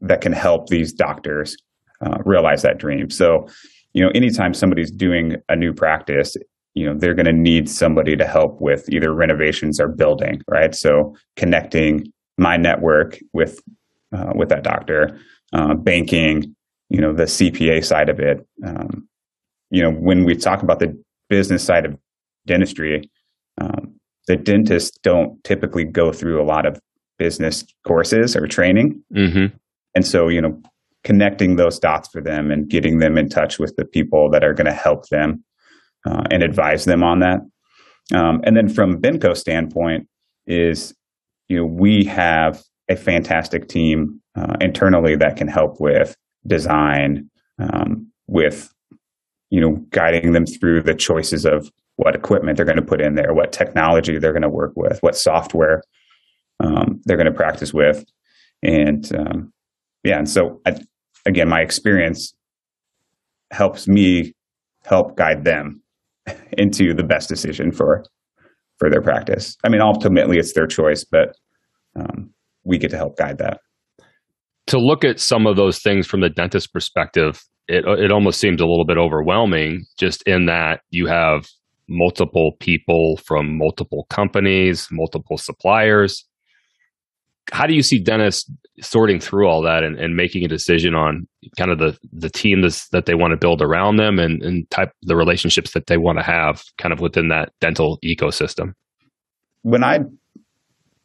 that 0.01 0.21
can 0.21 0.33
help 0.33 0.67
these 0.67 0.93
doctors 0.93 1.55
uh, 2.01 2.17
realize 2.25 2.61
that 2.61 2.77
dream. 2.77 3.09
So, 3.09 3.47
you 3.93 4.03
know, 4.03 4.11
anytime 4.15 4.53
somebody's 4.53 4.91
doing 4.91 5.35
a 5.49 5.55
new 5.55 5.73
practice, 5.73 6.35
you 6.73 6.85
know, 6.85 6.97
they're 6.97 7.13
going 7.13 7.25
to 7.25 7.33
need 7.33 7.69
somebody 7.69 8.15
to 8.15 8.25
help 8.25 8.61
with 8.61 8.89
either 8.89 9.13
renovations 9.13 9.79
or 9.79 9.87
building, 9.87 10.41
right? 10.47 10.73
So, 10.73 11.15
connecting 11.35 12.11
my 12.37 12.57
network 12.57 13.19
with 13.33 13.61
uh, 14.13 14.33
with 14.35 14.49
that 14.49 14.63
doctor 14.63 15.19
uh, 15.53 15.73
banking, 15.75 16.55
you 16.89 16.99
know, 16.99 17.13
the 17.13 17.23
CPA 17.23 17.83
side 17.83 18.09
of 18.09 18.19
it. 18.19 18.45
Um, 18.65 19.07
you 19.69 19.81
know, 19.81 19.91
when 19.91 20.25
we 20.25 20.35
talk 20.35 20.63
about 20.63 20.79
the 20.79 21.01
business 21.29 21.63
side 21.63 21.85
of 21.85 21.97
dentistry, 22.45 23.09
um, 23.59 23.95
the 24.27 24.35
dentists 24.35 24.97
don't 24.99 25.41
typically 25.43 25.83
go 25.83 26.11
through 26.11 26.41
a 26.41 26.45
lot 26.45 26.65
of 26.65 26.79
business 27.17 27.63
courses 27.85 28.35
or 28.35 28.47
training. 28.47 29.03
Mm-hmm. 29.13 29.55
And 29.95 30.05
so, 30.05 30.27
you 30.27 30.41
know, 30.41 30.61
connecting 31.03 31.55
those 31.55 31.79
dots 31.79 32.09
for 32.09 32.21
them 32.21 32.51
and 32.51 32.69
getting 32.69 32.99
them 32.99 33.17
in 33.17 33.29
touch 33.29 33.59
with 33.59 33.75
the 33.75 33.85
people 33.85 34.29
that 34.29 34.43
are 34.43 34.53
going 34.53 34.65
to 34.65 34.73
help 34.73 35.07
them 35.09 35.43
uh, 36.05 36.23
and 36.29 36.43
advise 36.43 36.85
them 36.85 37.03
on 37.03 37.19
that. 37.19 37.39
Um, 38.13 38.41
and 38.43 38.55
then 38.55 38.69
from 38.69 39.01
Benco 39.01 39.35
standpoint 39.35 40.07
is, 40.45 40.93
you 41.47 41.57
know, 41.57 41.65
we 41.65 42.03
have 42.05 42.61
a 42.89 42.95
fantastic 42.95 43.67
team 43.67 44.21
uh, 44.35 44.57
internally 44.59 45.15
that 45.15 45.35
can 45.35 45.47
help 45.47 45.79
with 45.79 46.15
design, 46.47 47.29
um, 47.59 48.07
with 48.27 48.73
you 49.49 49.59
know 49.59 49.75
guiding 49.89 50.31
them 50.31 50.45
through 50.45 50.81
the 50.81 50.95
choices 50.95 51.45
of 51.45 51.69
what 51.97 52.15
equipment 52.15 52.57
they're 52.57 52.65
going 52.65 52.77
to 52.77 52.81
put 52.81 53.01
in 53.01 53.15
there, 53.15 53.33
what 53.33 53.51
technology 53.51 54.17
they're 54.17 54.31
going 54.31 54.41
to 54.41 54.49
work 54.49 54.73
with, 54.75 54.97
what 55.01 55.15
software 55.15 55.83
um, 56.59 57.01
they're 57.05 57.17
going 57.17 57.25
to 57.25 57.33
practice 57.33 57.73
with, 57.73 58.05
and 58.63 59.13
um, 59.15 59.53
yeah, 60.03 60.17
and 60.17 60.29
so 60.29 60.61
I, 60.65 60.77
again, 61.25 61.49
my 61.49 61.61
experience 61.61 62.33
helps 63.51 63.87
me 63.87 64.33
help 64.85 65.15
guide 65.17 65.43
them 65.45 65.81
into 66.57 66.93
the 66.93 67.03
best 67.03 67.29
decision 67.29 67.71
for 67.71 68.03
for 68.77 68.89
their 68.89 69.01
practice. 69.01 69.55
I 69.63 69.69
mean, 69.69 69.81
ultimately 69.81 70.37
it's 70.37 70.53
their 70.53 70.65
choice, 70.65 71.05
but 71.05 71.35
um, 71.95 72.33
we 72.63 72.79
get 72.79 72.89
to 72.91 72.97
help 72.97 73.15
guide 73.15 73.37
that. 73.37 73.59
To 74.67 74.79
look 74.79 75.03
at 75.03 75.19
some 75.19 75.45
of 75.45 75.55
those 75.55 75.79
things 75.79 76.07
from 76.07 76.21
the 76.21 76.29
dentist 76.29 76.73
perspective, 76.73 77.43
it 77.67 77.85
it 77.85 78.11
almost 78.11 78.39
seems 78.39 78.61
a 78.61 78.65
little 78.65 78.85
bit 78.85 78.97
overwhelming, 78.97 79.85
just 79.99 80.23
in 80.25 80.45
that 80.47 80.81
you 80.89 81.07
have 81.07 81.47
multiple 81.87 82.53
people 82.59 83.17
from 83.25 83.57
multiple 83.57 84.05
companies, 84.09 84.87
multiple 84.91 85.37
suppliers. 85.37 86.25
How 87.51 87.67
do 87.67 87.73
you 87.73 87.83
see 87.83 87.99
dentists 87.99 88.49
sorting 88.81 89.19
through 89.19 89.47
all 89.47 89.61
that 89.63 89.83
and, 89.83 89.99
and 89.99 90.15
making 90.15 90.45
a 90.45 90.47
decision 90.47 90.95
on 90.95 91.27
kind 91.57 91.71
of 91.71 91.79
the, 91.79 91.97
the 92.13 92.29
team 92.29 92.61
that's, 92.61 92.87
that 92.89 93.05
they 93.05 93.13
want 93.13 93.31
to 93.31 93.37
build 93.37 93.61
around 93.61 93.97
them 93.97 94.19
and, 94.19 94.41
and 94.41 94.69
type 94.69 94.91
the 95.01 95.15
relationships 95.15 95.73
that 95.73 95.87
they 95.87 95.97
want 95.97 96.17
to 96.17 96.23
have 96.23 96.63
kind 96.77 96.93
of 96.93 96.99
within 96.99 97.27
that 97.29 97.51
dental 97.59 97.99
ecosystem? 98.05 98.73
When 99.63 99.83
I 99.83 99.99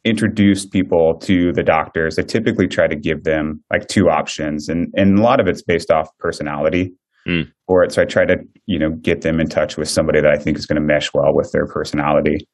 introduce 0.07 0.65
people 0.65 1.19
to 1.19 1.51
the 1.51 1.63
doctors, 1.63 2.17
I 2.17 2.21
typically 2.23 2.67
try 2.67 2.87
to 2.87 2.95
give 2.95 3.23
them 3.23 3.63
like 3.71 3.87
two 3.87 4.09
options, 4.09 4.69
and 4.69 4.91
and 4.95 5.19
a 5.19 5.21
lot 5.21 5.39
of 5.39 5.47
it's 5.47 5.61
based 5.61 5.91
off 5.91 6.07
personality 6.17 6.93
mm. 7.27 7.43
for 7.67 7.83
it. 7.83 7.91
So 7.91 8.01
I 8.01 8.05
try 8.05 8.25
to 8.25 8.37
you 8.65 8.79
know 8.79 8.91
get 9.01 9.21
them 9.21 9.39
in 9.39 9.47
touch 9.47 9.77
with 9.77 9.89
somebody 9.89 10.21
that 10.21 10.31
I 10.31 10.37
think 10.37 10.57
is 10.57 10.65
going 10.65 10.81
to 10.81 10.85
mesh 10.87 11.13
well 11.13 11.35
with 11.35 11.51
their 11.51 11.67
personality 11.67 12.47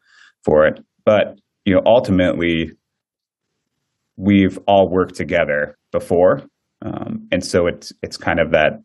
for 0.44 0.66
it. 0.66 0.84
But 1.06 1.38
you 1.66 1.74
know, 1.74 1.82
ultimately, 1.86 2.72
we've 4.24 4.58
all 4.68 4.90
worked 4.90 5.16
together 5.16 5.78
before, 5.92 6.44
um, 6.82 7.28
and 7.32 7.46
so 7.46 7.68
it's 7.68 7.94
it's 8.02 8.18
kind 8.18 8.40
of 8.40 8.52
that 8.52 8.82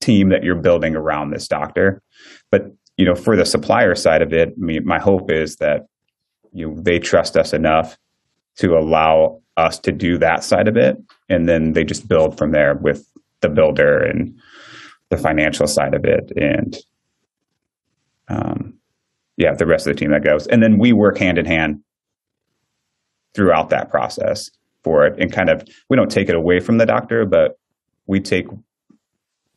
team 0.00 0.30
that 0.30 0.42
you're 0.42 0.54
building 0.54 0.96
around 0.96 1.30
this 1.30 1.48
doctor. 1.48 2.02
But 2.50 2.72
you 2.96 3.04
know, 3.04 3.14
for 3.14 3.36
the 3.36 3.44
supplier 3.44 3.94
side 3.94 4.22
of 4.22 4.32
it, 4.32 4.50
I 4.50 4.60
mean, 4.60 4.86
my 4.86 4.98
hope 4.98 5.30
is 5.30 5.56
that 5.56 5.86
you 6.52 6.68
know 6.68 6.80
they 6.80 6.98
trust 6.98 7.36
us 7.36 7.52
enough 7.52 7.96
to 8.56 8.76
allow 8.76 9.40
us 9.56 9.78
to 9.80 9.92
do 9.92 10.18
that 10.18 10.44
side 10.44 10.68
of 10.68 10.76
it. 10.76 10.96
And 11.28 11.48
then 11.48 11.72
they 11.72 11.84
just 11.84 12.08
build 12.08 12.36
from 12.36 12.52
there 12.52 12.74
with 12.74 13.06
the 13.40 13.48
builder 13.48 13.98
and 14.02 14.38
the 15.08 15.16
financial 15.16 15.66
side 15.66 15.94
of 15.94 16.04
it 16.04 16.30
and 16.36 16.76
um, 18.28 18.74
yeah 19.36 19.54
the 19.54 19.66
rest 19.66 19.86
of 19.86 19.94
the 19.94 19.98
team 20.00 20.10
that 20.10 20.24
goes. 20.24 20.46
And 20.46 20.62
then 20.62 20.78
we 20.78 20.92
work 20.92 21.18
hand 21.18 21.38
in 21.38 21.46
hand 21.46 21.82
throughout 23.34 23.70
that 23.70 23.90
process 23.90 24.50
for 24.82 25.06
it 25.06 25.18
and 25.20 25.32
kind 25.32 25.50
of 25.50 25.62
we 25.88 25.96
don't 25.96 26.10
take 26.10 26.28
it 26.28 26.34
away 26.34 26.60
from 26.60 26.78
the 26.78 26.86
doctor 26.86 27.24
but 27.26 27.52
we 28.06 28.20
take 28.20 28.46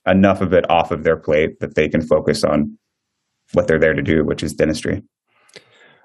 enough 0.05 0.41
of 0.41 0.53
it 0.53 0.69
off 0.69 0.91
of 0.91 1.03
their 1.03 1.17
plate 1.17 1.59
that 1.59 1.75
they 1.75 1.87
can 1.87 2.01
focus 2.01 2.43
on 2.43 2.77
what 3.53 3.67
they're 3.67 3.79
there 3.79 3.93
to 3.93 4.01
do 4.01 4.23
which 4.25 4.43
is 4.43 4.53
dentistry 4.53 5.01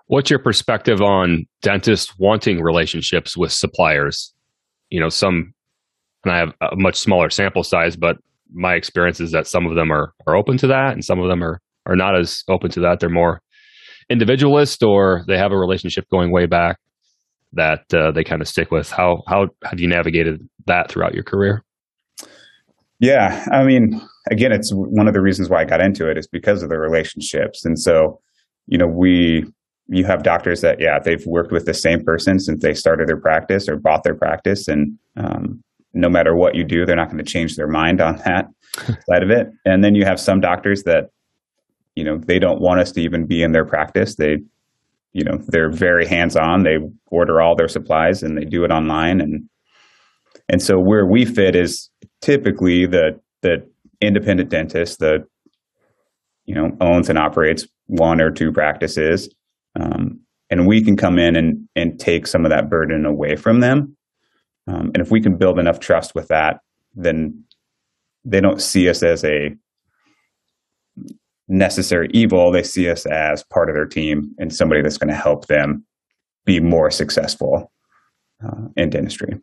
What's 0.09 0.31
your 0.31 0.39
perspective 0.39 1.03
on 1.03 1.45
dentists 1.61 2.15
wanting 2.19 2.63
relationships 2.63 3.37
with 3.37 3.53
suppliers? 3.53 4.33
You 4.89 5.01
know, 5.01 5.11
some, 5.11 5.53
and 6.25 6.33
I 6.33 6.39
have 6.39 6.55
a 6.63 6.77
much 6.77 6.97
smaller 6.97 7.29
sample 7.29 7.63
size, 7.63 7.95
but 7.95 8.17
my 8.51 8.73
experience 8.73 9.21
is 9.21 9.33
that 9.33 9.47
some 9.47 9.67
of 9.67 9.75
them 9.75 9.93
are 9.93 10.15
are 10.27 10.35
open 10.35 10.57
to 10.59 10.67
that, 10.69 10.95
and 10.95 11.05
some 11.05 11.21
of 11.21 11.29
them 11.29 11.45
are 11.45 11.61
are 11.85 11.95
not 11.95 12.19
as 12.19 12.43
open 12.49 12.71
to 12.71 12.81
that. 12.81 13.01
They're 13.01 13.11
more 13.11 13.43
individualist, 14.09 14.83
or 14.83 15.25
they 15.29 15.37
have 15.37 15.53
a 15.53 15.59
relationship 15.59 16.09
going 16.11 16.33
way 16.33 16.47
back 16.47 16.79
that 17.53 17.93
uh, 17.95 18.11
they 18.11 18.25
kind 18.25 18.43
of 18.43 18.49
stick 18.49 18.71
with. 18.71 18.91
How 18.91 19.23
how 19.27 19.49
have 19.65 19.81
you 19.81 19.89
navigated 19.89 20.47
that 20.67 20.91
throughout 20.91 21.15
your 21.15 21.25
career? 21.25 21.65
Yeah, 23.01 23.47
I 23.53 23.65
mean, 23.65 24.01
again, 24.31 24.53
it's 24.53 24.73
one 24.73 25.07
of 25.07 25.15
the 25.15 25.21
reasons 25.21 25.49
why 25.49 25.61
I 25.61 25.65
got 25.65 25.81
into 25.81 26.11
it 26.11 26.19
is 26.19 26.27
because 26.27 26.63
of 26.63 26.69
the 26.69 26.79
relationships, 26.79 27.65
and 27.65 27.79
so 27.79 28.21
you 28.69 28.79
know 28.79 28.87
we 28.87 29.45
you 29.89 30.05
have 30.05 30.23
doctors 30.23 30.61
that 30.61 30.79
yeah 30.79 30.99
they've 31.03 31.27
worked 31.27 31.51
with 31.51 31.65
the 31.65 31.75
same 31.75 32.05
person 32.05 32.39
since 32.39 32.63
they 32.63 32.75
started 32.75 33.09
their 33.09 33.21
practice 33.21 33.69
or 33.69 33.77
bought 33.77 34.05
their 34.05 34.15
practice 34.15 34.69
and 34.69 34.97
um, 35.17 35.63
no 35.95 36.09
matter 36.09 36.37
what 36.37 36.55
you 36.55 36.65
do 36.65 36.85
they're 36.85 36.95
not 36.95 37.11
going 37.11 37.23
to 37.23 37.25
change 37.25 37.57
their 37.57 37.67
mind 37.67 38.01
on 38.01 38.17
that 38.19 38.47
side 39.09 39.23
of 39.23 39.31
it 39.31 39.49
and 39.65 39.83
then 39.83 39.95
you 39.95 40.05
have 40.05 40.21
some 40.21 40.41
doctors 40.41 40.85
that 40.85 41.11
you 41.97 42.05
know 42.05 42.19
they 42.19 42.39
don't 42.39 42.61
want 42.61 42.81
us 42.81 42.93
to 42.93 43.01
even 43.01 43.27
be 43.27 43.43
in 43.43 43.53
their 43.53 43.65
practice 43.65 44.15
they 44.17 44.37
you 45.19 45.25
know 45.25 45.37
they're 45.49 45.73
very 45.73 46.07
hands 46.07 46.37
on 46.37 46.63
they 46.63 46.79
order 47.09 47.41
all 47.41 47.57
their 47.57 47.67
supplies 47.67 48.23
and 48.23 48.39
they 48.39 48.45
do 48.45 48.63
it 48.65 48.71
online. 48.71 49.21
And 49.21 49.49
and 50.49 50.63
so 50.63 50.77
where 50.79 51.05
we 51.05 51.25
fit 51.25 51.57
is 51.57 51.91
typically 52.21 52.87
the 52.87 53.21
the 53.43 53.69
independent 54.01 54.49
dentist 54.49 55.01
that 55.01 55.25
you 56.45 56.55
know 56.55 56.71
owns 56.81 57.09
and 57.09 57.19
operates 57.19 57.67
one 57.87 58.21
or 58.21 58.31
two 58.31 58.53
practices. 58.53 59.29
Um, 59.79 60.21
and 60.51 60.67
we 60.69 60.83
can 60.83 60.97
come 60.97 61.19
in 61.19 61.37
and, 61.37 61.69
and 61.75 61.99
take 61.99 62.27
some 62.27 62.47
of 62.47 62.51
that 62.51 62.71
burden 62.71 63.05
away 63.05 63.37
from 63.37 63.61
them. 63.61 63.97
Um, 64.67 64.91
and 64.95 64.99
if 64.99 65.11
we 65.11 65.21
can 65.21 65.37
build 65.37 65.59
enough 65.59 65.79
trust 65.79 66.15
with 66.15 66.29
that, 66.29 66.61
then 66.95 67.45
they 68.25 68.41
don't 68.41 68.63
see 68.63 68.89
us 68.89 69.03
as 69.03 69.25
a 69.25 69.55
necessary 71.49 72.09
evil. 72.13 72.53
They 72.53 72.63
see 72.63 72.89
us 72.89 73.07
as 73.07 73.45
part 73.45 73.69
of 73.69 73.75
their 73.75 73.87
team 73.87 74.35
and 74.39 74.55
somebody 74.55 74.83
that's 74.83 74.99
going 74.99 75.09
to 75.09 75.17
help 75.17 75.47
them 75.47 75.85
be 76.45 76.61
more 76.61 76.91
successful 76.91 77.73
uh, 78.45 78.69
in 78.77 78.91
dentistry. 78.91 79.39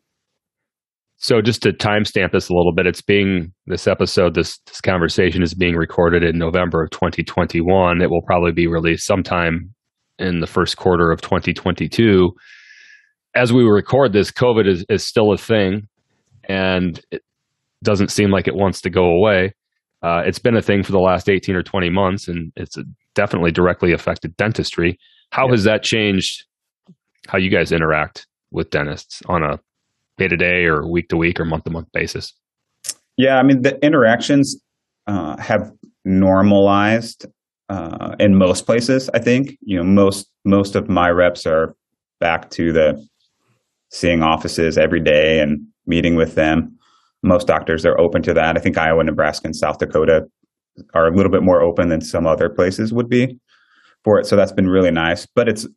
So, 1.17 1.41
just 1.41 1.61
to 1.63 1.71
timestamp 1.71 2.33
this 2.33 2.49
a 2.49 2.53
little 2.53 2.73
bit, 2.73 2.85
it's 2.85 3.01
being 3.01 3.53
this 3.67 3.87
episode, 3.87 4.35
this 4.35 4.59
this 4.67 4.81
conversation 4.81 5.41
is 5.41 5.53
being 5.53 5.75
recorded 5.75 6.23
in 6.23 6.37
November 6.37 6.83
of 6.83 6.89
2021. 6.91 8.01
It 8.01 8.09
will 8.09 8.21
probably 8.21 8.51
be 8.51 8.67
released 8.67 9.05
sometime 9.05 9.73
in 10.19 10.39
the 10.39 10.47
first 10.47 10.77
quarter 10.77 11.11
of 11.11 11.21
2022. 11.21 12.33
As 13.33 13.51
we 13.51 13.63
record 13.63 14.13
this, 14.13 14.31
COVID 14.31 14.67
is, 14.67 14.85
is 14.89 15.03
still 15.05 15.31
a 15.31 15.37
thing 15.37 15.87
and 16.47 17.01
it 17.11 17.21
doesn't 17.83 18.11
seem 18.11 18.31
like 18.31 18.47
it 18.47 18.55
wants 18.55 18.81
to 18.81 18.89
go 18.89 19.05
away. 19.05 19.53
Uh, 20.05 20.21
it's 20.23 20.37
been 20.37 20.55
a 20.55 20.61
thing 20.61 20.83
for 20.83 20.91
the 20.91 20.99
last 20.99 21.27
18 21.27 21.55
or 21.55 21.63
20 21.63 21.89
months 21.89 22.27
and 22.27 22.51
it's 22.55 22.77
definitely 23.15 23.51
directly 23.51 23.91
affected 23.91 24.37
dentistry. 24.37 24.99
How 25.31 25.45
yeah. 25.45 25.51
has 25.53 25.63
that 25.63 25.81
changed 25.81 26.43
how 27.27 27.39
you 27.39 27.49
guys 27.49 27.71
interact 27.71 28.27
with 28.51 28.69
dentists 28.69 29.23
on 29.25 29.41
a 29.41 29.59
day 30.19 30.27
to 30.27 30.37
day 30.37 30.65
or 30.65 30.87
week 30.87 31.09
to 31.09 31.17
week 31.17 31.39
or 31.39 31.45
month 31.45 31.63
to 31.63 31.71
month 31.71 31.87
basis? 31.91 32.33
Yeah, 33.17 33.39
I 33.39 33.43
mean, 33.43 33.63
the 33.63 33.83
interactions 33.83 34.55
uh, 35.07 35.37
have 35.37 35.71
normalized 36.03 37.25
uh, 37.69 38.15
in 38.19 38.35
most 38.35 38.67
places. 38.67 39.09
I 39.15 39.19
think 39.19 39.57
you 39.61 39.75
know 39.75 39.83
most 39.83 40.29
most 40.43 40.75
of 40.75 40.87
my 40.87 41.09
reps 41.09 41.47
are 41.47 41.75
back 42.19 42.51
to 42.51 42.71
the 42.71 43.03
seeing 43.89 44.21
offices 44.21 44.77
every 44.77 44.99
day 44.99 45.39
and 45.39 45.65
meeting 45.87 46.15
with 46.15 46.35
them. 46.35 46.74
Most 47.25 47.47
doctors 47.47 47.85
are 47.85 47.99
open 47.99 48.21
to 48.23 48.33
that. 48.33 48.57
I 48.57 48.61
think 48.61 48.77
Iowa, 48.77 49.03
Nebraska, 49.03 49.47
and 49.47 49.55
South 49.55 49.79
Dakota 49.79 50.27
are 50.93 51.07
a 51.07 51.15
little 51.15 51.31
bit 51.31 51.43
more 51.43 51.61
open 51.61 51.89
than 51.89 52.01
some 52.01 52.27
other 52.27 52.49
places 52.49 52.93
would 52.93 53.09
be 53.09 53.39
for 54.03 54.19
it. 54.19 54.27
So 54.27 54.35
that's 54.35 54.51
been 54.51 54.67
really 54.67 54.91
nice. 54.91 55.25
But 55.25 55.49
it's 55.49 55.67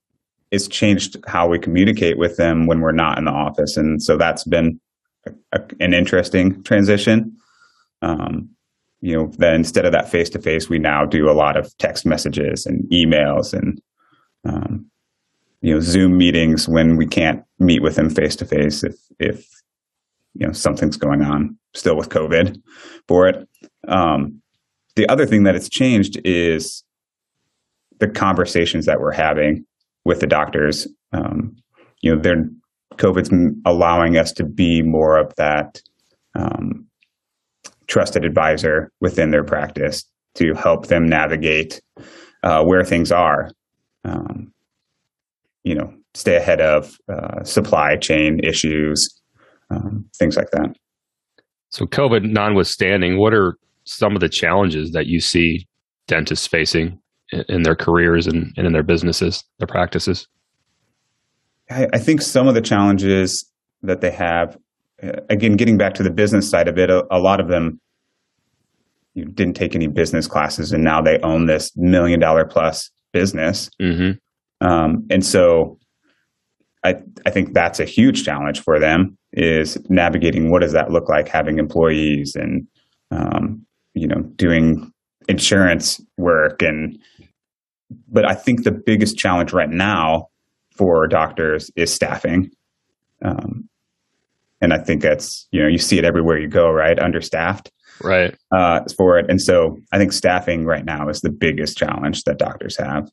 it's 0.51 0.69
changed 0.69 1.17
how 1.27 1.49
we 1.49 1.59
communicate 1.59 2.19
with 2.19 2.37
them 2.37 2.67
when 2.67 2.81
we're 2.81 2.93
not 2.93 3.19
in 3.19 3.25
the 3.25 3.31
office, 3.31 3.77
and 3.77 4.03
so 4.03 4.17
that's 4.17 4.45
been 4.45 4.81
a, 5.27 5.31
a, 5.53 5.61
an 5.81 5.95
interesting 5.95 6.63
transition. 6.63 7.37
Um, 8.03 8.51
you 9.01 9.17
know, 9.17 9.31
that 9.39 9.55
instead 9.55 9.85
of 9.85 9.93
that 9.93 10.11
face 10.11 10.31
to 10.31 10.41
face, 10.41 10.69
we 10.69 10.79
now 10.79 11.05
do 11.05 11.31
a 11.31 11.33
lot 11.33 11.57
of 11.57 11.77
text 11.79 12.05
messages 12.05 12.67
and 12.67 12.83
emails 12.91 13.53
and, 13.53 13.81
um, 14.45 14.91
you 15.61 15.73
know, 15.73 15.81
Zoom 15.81 16.17
meetings 16.17 16.69
when 16.69 16.97
we 16.97 17.07
can't 17.07 17.43
meet 17.59 17.83
with 17.83 17.95
them 17.95 18.11
face 18.11 18.35
to 18.37 18.45
face 18.45 18.83
if, 18.83 18.97
if, 19.21 19.47
you 20.39 20.47
know, 20.47 20.53
something's 20.53 20.97
going 20.97 21.23
on 21.23 21.57
still 21.75 21.97
with 21.97 22.09
COVID 22.09 22.61
for 23.07 23.29
it. 23.29 23.49
Um, 23.87 24.41
the 24.97 25.09
other 25.09 25.27
thing 25.27 25.43
that 25.45 25.55
it's 25.55 25.69
changed 25.69 26.21
is 26.25 26.85
the 27.99 28.09
conversations 28.09 28.87
that 28.87 29.01
we're 29.01 29.13
having 29.13 29.65
with 30.05 30.21
the 30.21 30.27
doctors. 30.27 30.87
Um, 31.13 31.57
you 32.01 32.15
know, 32.15 32.21
they're 32.21 32.49
COVID's 32.97 33.31
allowing 33.65 34.17
us 34.17 34.33
to 34.33 34.45
be 34.45 34.83
more 34.83 35.19
of 35.19 35.33
that 35.37 35.81
um, 36.35 36.87
trusted 37.87 38.25
advisor 38.25 38.93
within 39.01 39.31
their 39.31 39.45
practice 39.45 40.05
to 40.35 40.55
help 40.55 40.87
them 40.87 41.09
navigate 41.09 41.81
uh, 42.43 42.63
where 42.65 42.85
things 42.85 43.11
are. 43.11 43.51
Um, 44.05 44.53
you 45.65 45.75
know, 45.75 45.93
stay 46.15 46.37
ahead 46.37 46.61
of 46.61 46.97
uh, 47.09 47.43
supply 47.45 47.97
chain 47.97 48.41
issues, 48.43 49.21
um, 49.71 50.05
things 50.19 50.37
like 50.37 50.51
that. 50.53 50.77
So, 51.71 51.87
COVID 51.87 52.31
notwithstanding, 52.31 53.19
what 53.19 53.35
are 53.35 53.59
some 53.85 54.15
of 54.15 54.21
the 54.21 54.29
challenges 54.29 54.93
that 54.93 55.07
you 55.07 55.21
see 55.21 55.67
dentists 56.07 56.47
facing 56.47 56.99
in, 57.31 57.45
in 57.49 57.63
their 57.63 57.77
careers 57.77 58.27
and, 58.27 58.53
and, 58.57 58.67
in 58.67 58.73
their 58.73 58.83
businesses, 58.83 59.45
their 59.59 59.67
practices? 59.67 60.27
I, 61.71 61.87
I 61.93 61.99
think 61.99 62.23
some 62.23 62.49
of 62.49 62.55
the 62.55 62.63
challenges 62.63 63.45
that 63.83 64.01
they 64.01 64.11
have 64.11 64.57
uh, 65.03 65.13
again, 65.31 65.57
getting 65.57 65.77
back 65.77 65.95
to 65.95 66.03
the 66.03 66.11
business 66.11 66.49
side 66.49 66.69
of 66.69 66.79
it, 66.79 66.91
a, 66.91 67.05
a 67.11 67.19
lot 67.19 67.41
of 67.41 67.49
them 67.49 67.81
you 69.15 69.25
didn't 69.25 69.55
take 69.55 69.75
any 69.75 69.89
business 69.89 70.27
classes, 70.27 70.73
and 70.73 70.85
now 70.85 71.03
they 71.03 71.19
own 71.21 71.47
this 71.47 71.77
million 71.77 72.21
dollar 72.21 72.45
plus 72.45 72.91
business. 73.13 73.69
Mm-hmm. 73.81 74.67
Um, 74.67 75.07
and 75.11 75.25
so 75.25 75.79
I, 76.85 76.97
I 77.27 77.31
think 77.31 77.53
that's 77.53 77.81
a 77.81 77.85
huge 77.85 78.25
challenge 78.25 78.61
for 78.61 78.79
them 78.79 79.18
is 79.33 79.79
navigating 79.89 80.51
what 80.51 80.63
does 80.63 80.73
that 80.73 80.91
look 80.91 81.09
like 81.09 81.29
having 81.29 81.59
employees 81.59 82.35
and 82.35 82.67
um, 83.11 83.65
you 83.95 84.07
know 84.07 84.23
doing 84.37 84.91
insurance 85.29 86.01
work 86.17 86.63
and 86.63 86.99
but 88.09 88.29
I 88.29 88.35
think 88.35 88.65
the 88.65 88.71
biggest 88.73 89.17
challenge 89.17 89.53
right 89.53 89.69
now 89.69 90.29
for 90.77 91.07
doctors 91.07 91.71
is 91.77 91.93
staffing. 91.93 92.51
Um, 93.25 93.69
and 94.61 94.73
I 94.73 94.79
think 94.79 95.03
that's 95.03 95.47
you 95.51 95.63
know 95.63 95.69
you 95.69 95.79
see 95.79 95.99
it 95.99 96.05
everywhere 96.05 96.39
you 96.39 96.49
go, 96.49 96.71
right? 96.71 96.99
Understaffed, 96.99 97.71
right? 98.03 98.35
Uh, 98.51 98.81
for 98.97 99.19
it, 99.19 99.31
and 99.31 99.41
so 99.41 99.79
I 99.93 99.99
think 99.99 100.13
staffing 100.13 100.65
right 100.65 100.85
now 100.85 101.09
is 101.09 101.21
the 101.21 101.31
biggest 101.31 101.77
challenge 101.77 102.25
that 102.25 102.39
doctors 102.39 102.77
have. 102.77 103.09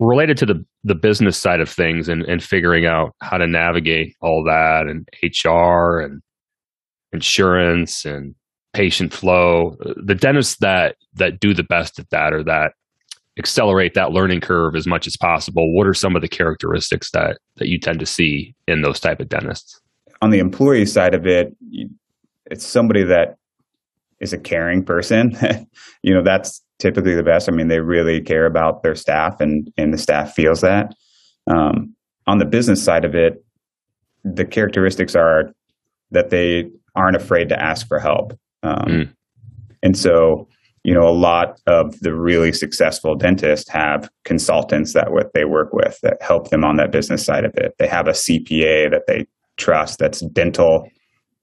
Related 0.00 0.36
to 0.38 0.46
the 0.46 0.64
the 0.82 0.94
business 0.94 1.36
side 1.36 1.60
of 1.60 1.68
things 1.68 2.08
and 2.08 2.22
and 2.22 2.42
figuring 2.42 2.84
out 2.86 3.14
how 3.22 3.38
to 3.38 3.46
navigate 3.46 4.16
all 4.20 4.42
that 4.44 4.86
and 4.86 5.08
HR 5.22 6.00
and 6.00 6.20
insurance 7.12 8.04
and 8.04 8.34
patient 8.72 9.12
flow, 9.12 9.76
uh, 9.86 9.94
the 10.04 10.14
dentists 10.14 10.56
that 10.58 10.96
that 11.14 11.40
do 11.40 11.54
the 11.54 11.62
best 11.62 11.98
at 11.98 12.10
that 12.10 12.32
or 12.32 12.42
that 12.44 12.72
accelerate 13.38 13.94
that 13.94 14.10
learning 14.10 14.40
curve 14.40 14.76
as 14.76 14.86
much 14.86 15.06
as 15.06 15.16
possible 15.16 15.74
what 15.74 15.86
are 15.86 15.94
some 15.94 16.14
of 16.14 16.22
the 16.22 16.28
characteristics 16.28 17.10
that 17.12 17.38
that 17.56 17.68
you 17.68 17.78
tend 17.78 17.98
to 18.00 18.06
see 18.06 18.54
in 18.68 18.82
those 18.82 19.00
type 19.00 19.20
of 19.20 19.28
dentists? 19.28 19.80
On 20.22 20.30
the 20.30 20.38
employee 20.38 20.86
side 20.86 21.14
of 21.14 21.26
it 21.26 21.54
it's 22.50 22.66
somebody 22.66 23.04
that 23.04 23.36
is 24.20 24.32
a 24.32 24.38
caring 24.38 24.84
person. 24.84 25.36
You 26.02 26.12
know 26.12 26.22
that's 26.22 26.60
typically 26.78 27.14
the 27.14 27.22
best 27.22 27.48
i 27.48 27.52
mean 27.52 27.68
they 27.68 27.80
really 27.80 28.20
care 28.20 28.46
about 28.46 28.82
their 28.82 28.94
staff 28.94 29.40
and 29.40 29.70
and 29.76 29.92
the 29.92 29.98
staff 29.98 30.32
feels 30.32 30.60
that 30.60 30.94
um, 31.46 31.94
on 32.26 32.38
the 32.38 32.46
business 32.46 32.82
side 32.82 33.04
of 33.04 33.14
it 33.14 33.44
the 34.24 34.44
characteristics 34.44 35.14
are 35.14 35.52
that 36.10 36.30
they 36.30 36.64
aren't 36.96 37.16
afraid 37.16 37.48
to 37.48 37.62
ask 37.62 37.86
for 37.86 37.98
help 37.98 38.32
um, 38.62 38.86
mm. 38.86 39.12
and 39.82 39.96
so 39.96 40.48
you 40.84 40.92
know, 40.92 41.08
a 41.08 41.16
lot 41.16 41.58
of 41.66 41.98
the 42.00 42.14
really 42.14 42.52
successful 42.52 43.14
dentists 43.16 43.70
have 43.70 44.10
consultants 44.24 44.92
that 44.92 45.12
what 45.12 45.32
they 45.32 45.46
work 45.46 45.72
with 45.72 45.98
that 46.02 46.20
help 46.20 46.50
them 46.50 46.62
on 46.62 46.76
that 46.76 46.92
business 46.92 47.24
side 47.24 47.44
of 47.44 47.54
it. 47.56 47.74
They 47.78 47.88
have 47.88 48.06
a 48.06 48.12
CPA 48.12 48.90
that 48.90 49.06
they 49.08 49.26
trust 49.56 49.98
that's 49.98 50.20
dental 50.20 50.86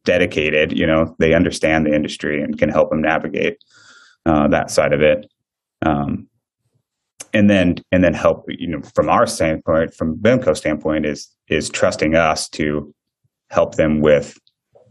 dedicated. 0.06 0.78
You 0.78 0.86
know, 0.86 1.16
they 1.18 1.34
understand 1.34 1.88
the 1.88 1.94
industry 1.94 2.42
and 2.42 2.58
can 2.58 2.70
help 2.70 2.92
them 2.92 3.02
navigate 3.02 3.58
uh, 4.25 4.48
that 4.50 4.72
side 4.72 4.94
of 4.94 5.01
it. 5.01 5.25
Um, 5.86 6.28
and 7.34 7.50
then 7.50 7.75
and 7.92 8.04
then 8.04 8.13
help 8.13 8.46
you 8.48 8.68
know 8.68 8.82
from 8.94 9.10
our 9.10 9.25
standpoint, 9.25 9.94
from 9.94 10.18
Benco 10.18 10.56
standpoint, 10.56 11.06
is 11.06 11.30
is 11.48 11.70
trusting 11.70 12.16
us 12.16 12.50
to 12.50 12.94
help 13.50 13.75
them 13.75 14.01
with 14.01 14.38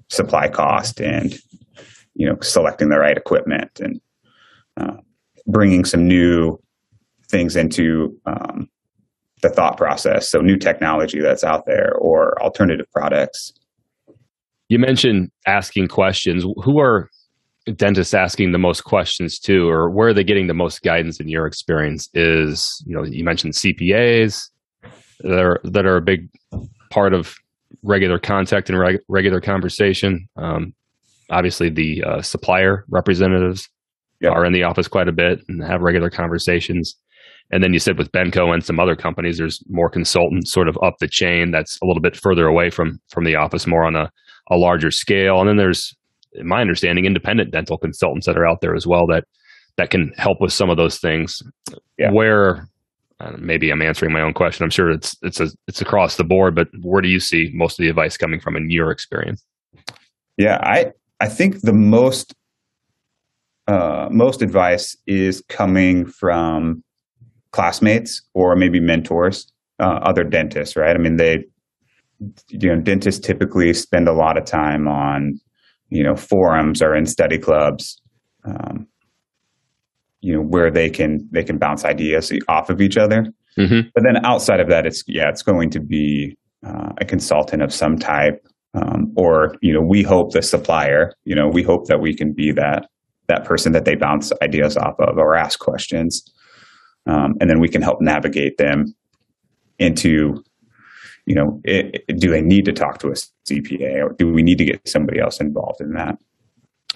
supply 0.08 0.48
cost 0.48 1.00
and 1.00 1.38
you 2.14 2.26
know 2.26 2.36
selecting 2.40 2.88
the 2.88 2.98
right 2.98 3.16
equipment 3.16 3.80
and 3.80 4.00
uh, 4.78 4.96
bringing 5.46 5.84
some 5.84 6.06
new 6.06 6.58
things 7.28 7.56
into 7.56 8.18
um, 8.26 8.68
the 9.42 9.48
thought 9.48 9.76
process. 9.76 10.30
So 10.30 10.40
new 10.40 10.56
technology 10.56 11.20
that's 11.20 11.44
out 11.44 11.66
there 11.66 11.94
or 11.94 12.40
alternative 12.42 12.86
products. 12.92 13.52
You 14.68 14.78
mentioned 14.78 15.30
asking 15.46 15.88
questions. 15.88 16.44
Who 16.64 16.78
are 16.80 17.08
dentists 17.76 18.14
asking 18.14 18.52
the 18.52 18.58
most 18.58 18.84
questions 18.84 19.38
to, 19.40 19.68
or 19.68 19.90
where 19.90 20.08
are 20.08 20.14
they 20.14 20.24
getting 20.24 20.46
the 20.46 20.54
most 20.54 20.82
guidance 20.82 21.20
in 21.20 21.28
your 21.28 21.46
experience? 21.46 22.08
Is 22.14 22.82
you 22.86 22.96
know 22.96 23.04
you 23.04 23.24
mentioned 23.24 23.54
CPAs 23.54 24.42
that 25.20 25.40
are 25.40 25.60
that 25.64 25.86
are 25.86 25.96
a 25.96 26.02
big 26.02 26.28
part 26.90 27.14
of 27.14 27.34
regular 27.82 28.18
contact 28.18 28.68
and 28.68 28.78
reg- 28.78 29.00
regular 29.08 29.40
conversation. 29.40 30.28
Um, 30.36 30.74
obviously, 31.30 31.70
the 31.70 32.02
uh, 32.04 32.22
supplier 32.22 32.84
representatives 32.90 33.68
yep. 34.20 34.32
are 34.32 34.44
in 34.44 34.52
the 34.52 34.64
office 34.64 34.88
quite 34.88 35.08
a 35.08 35.12
bit 35.12 35.40
and 35.48 35.62
have 35.64 35.80
regular 35.80 36.10
conversations. 36.10 36.94
And 37.52 37.64
then 37.64 37.72
you 37.72 37.80
said 37.80 37.98
with 37.98 38.12
Benco 38.12 38.52
and 38.52 38.64
some 38.64 38.78
other 38.78 38.94
companies, 38.94 39.38
there's 39.38 39.60
more 39.68 39.90
consultants 39.90 40.52
sort 40.52 40.68
of 40.68 40.78
up 40.84 40.94
the 41.00 41.08
chain 41.08 41.50
that's 41.50 41.78
a 41.82 41.86
little 41.86 42.02
bit 42.02 42.16
further 42.16 42.46
away 42.46 42.70
from 42.70 43.00
from 43.10 43.24
the 43.24 43.34
office, 43.34 43.66
more 43.66 43.84
on 43.84 43.96
a, 43.96 44.10
a 44.50 44.56
larger 44.56 44.90
scale. 44.90 45.40
And 45.40 45.48
then 45.48 45.56
there's, 45.56 45.94
my 46.42 46.60
understanding, 46.60 47.04
independent 47.04 47.52
dental 47.52 47.78
consultants 47.78 48.26
that 48.26 48.36
are 48.36 48.46
out 48.46 48.60
there 48.60 48.74
as 48.74 48.86
well 48.86 49.06
that 49.08 49.24
that 49.76 49.90
can 49.90 50.12
help 50.16 50.38
with 50.40 50.52
some 50.52 50.70
of 50.70 50.76
those 50.76 50.98
things. 50.98 51.42
Yeah. 51.98 52.10
Where 52.12 52.68
uh, 53.20 53.32
maybe 53.38 53.70
I'm 53.70 53.82
answering 53.82 54.12
my 54.12 54.20
own 54.20 54.32
question. 54.32 54.64
I'm 54.64 54.70
sure 54.70 54.90
it's 54.90 55.16
it's 55.22 55.40
a, 55.40 55.48
it's 55.68 55.80
across 55.80 56.16
the 56.16 56.24
board, 56.24 56.54
but 56.54 56.68
where 56.82 57.02
do 57.02 57.08
you 57.08 57.20
see 57.20 57.50
most 57.52 57.78
of 57.78 57.84
the 57.84 57.88
advice 57.88 58.16
coming 58.16 58.40
from 58.40 58.56
in 58.56 58.70
your 58.70 58.90
experience? 58.90 59.44
Yeah, 60.36 60.58
I 60.62 60.92
I 61.20 61.28
think 61.28 61.60
the 61.60 61.72
most 61.72 62.34
uh, 63.66 64.08
most 64.10 64.42
advice 64.42 64.96
is 65.06 65.42
coming 65.48 66.06
from 66.06 66.82
classmates 67.52 68.22
or 68.34 68.56
maybe 68.56 68.80
mentors, 68.80 69.52
uh, 69.78 70.00
other 70.02 70.24
dentists, 70.24 70.76
right? 70.76 70.96
I 70.96 70.98
mean, 70.98 71.16
they, 71.16 71.44
you 72.48 72.68
know, 72.68 72.80
dentists 72.80 73.24
typically 73.24 73.72
spend 73.74 74.08
a 74.08 74.12
lot 74.12 74.36
of 74.36 74.44
time 74.44 74.88
on, 74.88 75.40
you 75.90 76.02
know, 76.02 76.14
forums 76.14 76.82
or 76.82 76.94
in 76.94 77.06
study 77.06 77.38
clubs, 77.38 78.00
um, 78.44 78.86
you 80.20 80.34
know, 80.34 80.42
where 80.42 80.70
they 80.70 80.90
can 80.90 81.28
they 81.32 81.44
can 81.44 81.58
bounce 81.58 81.84
ideas 81.84 82.32
off 82.48 82.70
of 82.70 82.80
each 82.80 82.96
other. 82.96 83.24
Mm-hmm. 83.58 83.88
But 83.94 84.04
then 84.04 84.24
outside 84.24 84.60
of 84.60 84.68
that, 84.68 84.86
it's 84.86 85.02
yeah, 85.06 85.28
it's 85.28 85.42
going 85.42 85.70
to 85.70 85.80
be 85.80 86.36
uh, 86.66 86.90
a 87.00 87.04
consultant 87.04 87.62
of 87.62 87.72
some 87.72 87.96
type, 87.96 88.46
um, 88.74 89.12
or 89.16 89.56
you 89.60 89.72
know, 89.72 89.82
we 89.86 90.02
hope 90.02 90.32
the 90.32 90.42
supplier. 90.42 91.12
You 91.24 91.34
know, 91.34 91.48
we 91.52 91.62
hope 91.62 91.86
that 91.86 92.00
we 92.00 92.14
can 92.14 92.32
be 92.32 92.52
that 92.52 92.86
that 93.30 93.44
person 93.44 93.72
that 93.72 93.84
they 93.84 93.94
bounce 93.94 94.32
ideas 94.42 94.76
off 94.76 94.94
of 94.98 95.16
or 95.16 95.36
ask 95.36 95.58
questions. 95.58 96.22
Um, 97.06 97.34
and 97.40 97.48
then 97.48 97.60
we 97.60 97.68
can 97.68 97.80
help 97.80 97.98
navigate 98.00 98.58
them 98.58 98.84
into, 99.78 100.42
you 101.26 101.34
know, 101.34 101.60
it, 101.64 102.04
it, 102.08 102.18
do 102.18 102.30
they 102.30 102.40
need 102.40 102.64
to 102.64 102.72
talk 102.72 102.98
to 102.98 103.08
a 103.08 103.14
CPA 103.50 104.04
or 104.04 104.14
do 104.18 104.32
we 104.32 104.42
need 104.42 104.58
to 104.58 104.64
get 104.64 104.88
somebody 104.88 105.20
else 105.20 105.40
involved 105.40 105.80
in 105.80 105.92
that? 105.92 106.16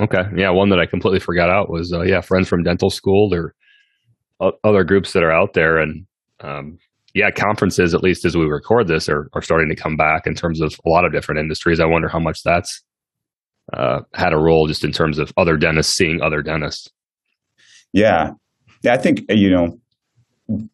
Okay. 0.01 0.23
Yeah. 0.37 0.51
One 0.51 0.71
that 0.71 0.81
I 0.81 0.87
completely 0.87 1.21
forgot 1.21 1.51
out 1.51 1.71
was, 1.71 1.93
uh, 1.93 2.03
yeah, 2.03 2.21
friends 2.21 2.49
from 2.49 2.63
dental 2.63 2.91
school. 2.91 3.29
There 3.29 3.55
other 4.65 4.85
groups 4.85 5.13
that 5.13 5.23
are 5.23 5.33
out 5.33 5.55
there. 5.55 5.79
And, 5.79 6.07
um, 6.41 6.79
yeah, 7.15 7.31
conferences, 7.31 7.95
at 7.95 8.03
least 8.03 8.25
as 8.25 8.37
we 8.37 8.45
record 8.45 8.89
this, 8.89 9.09
are, 9.09 9.29
are 9.35 9.43
starting 9.43 9.69
to 9.69 9.77
come 9.77 9.97
back 9.97 10.27
in 10.27 10.35
terms 10.35 10.61
of 10.61 10.75
a 10.85 10.89
lot 10.89 11.05
of 11.05 11.13
different 11.13 11.39
industries. 11.39 11.81
I 11.81 11.87
wonder 11.87 12.09
how 12.09 12.19
much 12.19 12.43
that's 12.45 12.83
uh, 13.73 14.01
had 14.15 14.33
a 14.33 14.37
role 14.37 14.67
just 14.67 14.85
in 14.85 14.93
terms 14.93 15.19
of 15.19 15.33
other 15.37 15.57
dentists 15.57 15.95
seeing 15.95 16.21
other 16.21 16.43
dentists. 16.43 16.89
Yeah, 17.93 18.31
yeah. 18.83 18.95
I 18.95 18.99
think 18.99 19.23
you 19.29 19.51
know 19.51 19.79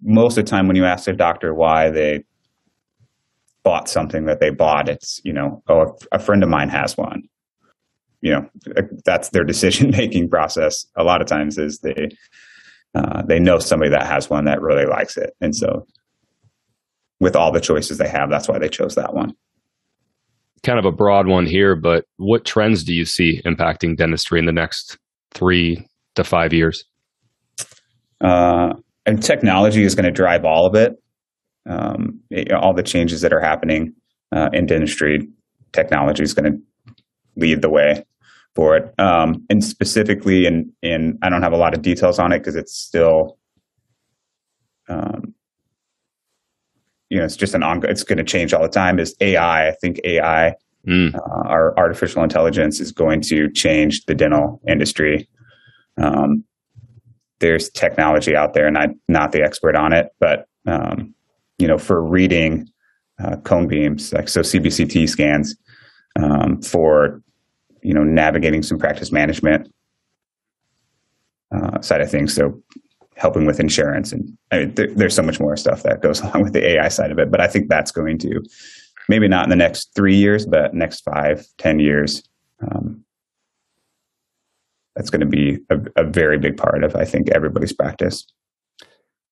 most 0.03 0.37
of 0.37 0.45
the 0.45 0.51
time 0.51 0.67
when 0.67 0.77
you 0.77 0.85
ask 0.85 1.07
a 1.07 1.13
doctor 1.13 1.55
why 1.55 1.91
they 1.91 2.25
bought 3.63 3.89
something 3.89 4.27
that 4.27 4.41
they 4.41 4.51
bought, 4.51 4.89
it's 4.89 5.21
you 5.25 5.33
know, 5.33 5.63
oh, 5.69 5.97
a 6.13 6.19
friend 6.19 6.43
of 6.43 6.49
mine 6.49 6.69
has 6.69 6.97
one. 6.97 7.23
You 8.21 8.33
know, 8.33 8.51
that's 9.05 9.31
their 9.31 9.45
decision 9.53 9.91
making 9.91 10.29
process. 10.29 10.85
A 10.97 11.05
lot 11.05 11.21
of 11.21 11.27
times 11.27 11.59
is 11.59 11.81
they 11.81 12.09
uh, 12.95 13.23
they 13.23 13.39
know 13.39 13.59
somebody 13.59 13.91
that 13.91 14.07
has 14.07 14.29
one 14.29 14.45
that 14.47 14.61
really 14.61 14.87
likes 14.87 15.17
it, 15.17 15.31
and 15.41 15.55
so 15.55 15.87
with 17.21 17.37
all 17.37 17.53
the 17.53 17.61
choices 17.61 17.99
they 17.99 18.09
have, 18.09 18.31
that's 18.31 18.49
why 18.49 18.59
they 18.59 18.69
chose 18.69 18.95
that 18.95 19.15
one 19.15 19.35
kind 20.63 20.79
of 20.79 20.85
a 20.85 20.93
broad 20.93 21.27
one 21.27 21.47
here, 21.47 21.75
but 21.75 22.05
what 22.17 22.45
trends 22.45 22.85
do 22.85 22.93
you 22.93 23.05
see 23.05 23.41
impacting 23.45 23.97
dentistry 23.97 24.39
in 24.39 24.47
the 24.47 24.53
next 24.53 24.99
three 25.33 25.87
to 26.15 26.25
five 26.25 26.53
years? 26.53 26.85
Uh, 28.21 28.75
and 29.07 29.23
technology 29.23 29.83
is 29.83 29.95
going 29.95 30.05
to 30.05 30.11
drive 30.11 30.45
all 30.45 30.67
of 30.67 30.75
it. 30.75 30.93
Um, 31.71 32.21
all 32.55 32.75
the 32.75 32.83
changes 32.83 33.21
that 33.21 33.33
are 33.33 33.41
happening 33.41 33.95
uh, 34.33 34.51
in 34.53 34.67
dentistry, 34.67 35.29
technology 35.73 36.23
is 36.23 36.35
going 36.35 36.53
to 36.53 36.59
lead 37.37 37.63
the 37.63 37.71
way 37.71 38.05
for 38.55 38.77
it. 38.77 38.93
Um, 38.99 39.47
and 39.49 39.65
specifically, 39.65 40.47
in 40.47 40.73
in 40.83 41.19
I 41.23 41.31
don't 41.31 41.43
have 41.43 41.53
a 41.53 41.57
lot 41.57 41.75
of 41.75 41.83
details 41.83 42.19
on 42.19 42.33
it 42.33 42.41
because 42.41 42.57
it's 42.57 42.75
still 42.75 43.39
um, 44.89 45.35
you 47.11 47.19
know, 47.19 47.25
it's 47.25 47.37
just 47.37 47.55
an 47.55 47.63
ongoing, 47.63 47.91
it's 47.91 48.05
going 48.05 48.19
to 48.19 48.25
change 48.25 48.55
all 48.55 48.63
the 48.63 48.69
time 48.69 48.99
is 48.99 49.15
AI. 49.21 49.69
I 49.69 49.73
think 49.73 50.01
AI, 50.05 50.55
mm. 50.87 51.15
uh, 51.15 51.49
our 51.49 51.77
artificial 51.77 52.23
intelligence 52.23 52.81
is 52.81 52.93
going 52.93 53.21
to 53.23 53.51
change 53.51 54.05
the 54.07 54.15
dental 54.15 54.61
industry. 54.67 55.29
Um, 55.97 56.45
there's 57.41 57.69
technology 57.71 58.37
out 58.37 58.55
there 58.55 58.67
and 58.67 58.79
I'm 58.79 59.01
not 59.09 59.33
the 59.33 59.43
expert 59.43 59.75
on 59.75 59.93
it, 59.93 60.09
but, 60.21 60.47
um, 60.67 61.15
you 61.61 61.69
know, 61.69 61.79
for 61.79 62.03
reading 62.03 62.69
uh, 63.23 63.37
cone 63.37 63.67
beams, 63.67 64.13
like 64.13 64.29
so 64.29 64.41
CBCT 64.41 65.09
scans, 65.09 65.57
um, 66.21 66.61
for, 66.63 67.23
you 67.83 67.95
know, 67.95 68.03
navigating 68.03 68.63
some 68.63 68.79
practice 68.79 69.13
management 69.13 69.73
uh, 71.55 71.81
side 71.81 72.01
of 72.01 72.11
things. 72.11 72.35
So 72.35 72.61
helping 73.17 73.45
with 73.45 73.61
insurance. 73.61 74.13
And 74.13 74.37
I 74.51 74.61
mean, 74.61 74.75
there, 74.75 74.89
there's 74.95 75.15
so 75.15 75.23
much 75.23 75.39
more 75.39 75.57
stuff 75.57 75.83
that 75.83 76.01
goes 76.01 76.21
along 76.23 76.43
with 76.43 76.55
the 76.55 76.67
AI 76.67 76.89
side 76.89 77.11
of 77.11 77.19
it. 77.19 77.31
But 77.31 77.41
I 77.41 77.47
think 77.47 77.69
that's 77.69 77.93
going 77.93 78.19
to 78.19 78.43
maybe 79.09 79.29
not 79.29 79.45
in 79.45 79.51
the 79.51 79.57
next 79.57 79.95
three 79.95 80.17
years, 80.17 80.47
but 80.47 80.75
next 80.75 81.01
five, 81.01 81.45
ten 81.59 81.79
years. 81.79 82.23
Um, 82.63 83.05
that's 84.97 85.11
going 85.11 85.21
to 85.21 85.27
be 85.27 85.59
a, 85.71 85.79
a 85.97 86.05
very 86.05 86.39
big 86.39 86.57
part 86.57 86.85
of 86.85 86.97
I 86.97 87.05
think 87.05 87.31
everybody's 87.31 87.73
practice. 87.73 88.27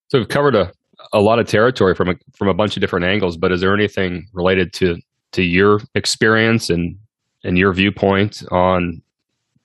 So 0.08 0.18
we've 0.18 0.28
covered 0.28 0.54
a, 0.54 0.72
a 1.12 1.20
lot 1.20 1.38
of 1.38 1.46
territory 1.46 1.94
from 1.94 2.08
a, 2.10 2.14
from 2.34 2.48
a 2.48 2.54
bunch 2.54 2.76
of 2.76 2.80
different 2.80 3.06
angles, 3.06 3.36
but 3.36 3.52
is 3.52 3.60
there 3.60 3.74
anything 3.74 4.26
related 4.32 4.72
to 4.74 4.96
to 5.32 5.42
your 5.42 5.80
experience 5.94 6.70
and 6.70 6.96
and 7.44 7.58
your 7.58 7.72
viewpoint 7.72 8.42
on 8.50 9.00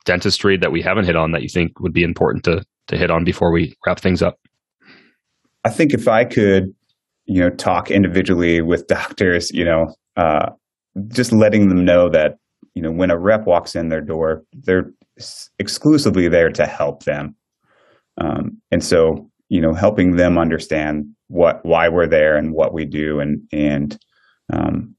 dentistry 0.06 0.58
that 0.58 0.72
we 0.72 0.82
haven't 0.82 1.06
hit 1.06 1.15
on 1.15 1.32
that 1.32 1.41
you 1.41 1.50
think 1.50 1.80
would 1.80 1.93
be 1.93 2.04
important 2.04 2.43
to 2.43 2.63
to 2.88 2.98
hit 2.98 3.10
on 3.10 3.24
before 3.24 3.52
we 3.52 3.76
wrap 3.86 4.00
things 4.00 4.22
up? 4.22 4.39
I 5.63 5.69
think 5.69 5.93
if 5.93 6.08
I 6.08 6.26
could, 6.26 6.74
you 7.26 7.39
know, 7.39 7.50
talk 7.50 7.89
individually 7.89 8.62
with 8.62 8.88
doctors, 8.88 9.50
you 9.52 9.63
know, 9.63 9.93
uh, 10.17 10.50
just 11.08 11.32
letting 11.32 11.69
them 11.69 11.86
know 11.86 12.10
that, 12.10 12.38
you 12.74 12.82
know, 12.82 12.91
when 12.91 13.12
a 13.12 13.17
rep 13.17 13.46
walks 13.46 13.76
in 13.76 13.89
their 13.89 14.02
door, 14.02 14.43
they're 14.52 14.91
exclusively 15.60 16.28
there 16.28 16.50
to 16.52 16.65
help 16.65 17.04
them. 17.04 17.36
Um, 18.17 18.62
and 18.72 18.84
so, 18.84 19.30
you 19.50 19.62
know, 19.62 19.74
helping 19.74 20.17
them 20.17 20.38
understand 20.38 21.06
what, 21.34 21.65
why 21.65 21.89
we're 21.89 22.08
there 22.08 22.38
and 22.38 22.54
what 22.54 22.74
we 22.74 22.86
do 22.86 23.19
and, 23.19 23.41
and, 23.52 23.98
um, 24.52 24.96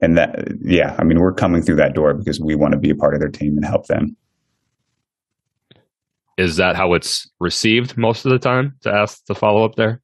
and 0.00 0.16
that, 0.16 0.48
yeah, 0.62 0.96
I 0.98 1.04
mean, 1.04 1.18
we're 1.18 1.34
coming 1.34 1.62
through 1.62 1.76
that 1.76 1.94
door 1.94 2.14
because 2.14 2.40
we 2.40 2.54
want 2.54 2.72
to 2.72 2.78
be 2.78 2.90
a 2.90 2.94
part 2.94 3.14
of 3.14 3.20
their 3.20 3.28
team 3.28 3.56
and 3.56 3.64
help 3.64 3.86
them. 3.86 4.16
Is 6.38 6.56
that 6.56 6.74
how 6.74 6.94
it's 6.94 7.28
received 7.38 7.98
most 7.98 8.24
of 8.24 8.32
the 8.32 8.38
time? 8.38 8.76
To 8.82 8.90
ask 8.90 9.22
the 9.26 9.34
follow 9.34 9.64
up 9.64 9.74
there. 9.74 10.00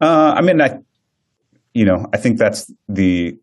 Uh, 0.00 0.34
I 0.36 0.42
mean, 0.42 0.60
I, 0.60 0.78
you 1.72 1.86
know, 1.86 2.06
I 2.12 2.18
think 2.18 2.38
that's 2.38 2.70
the 2.88 3.38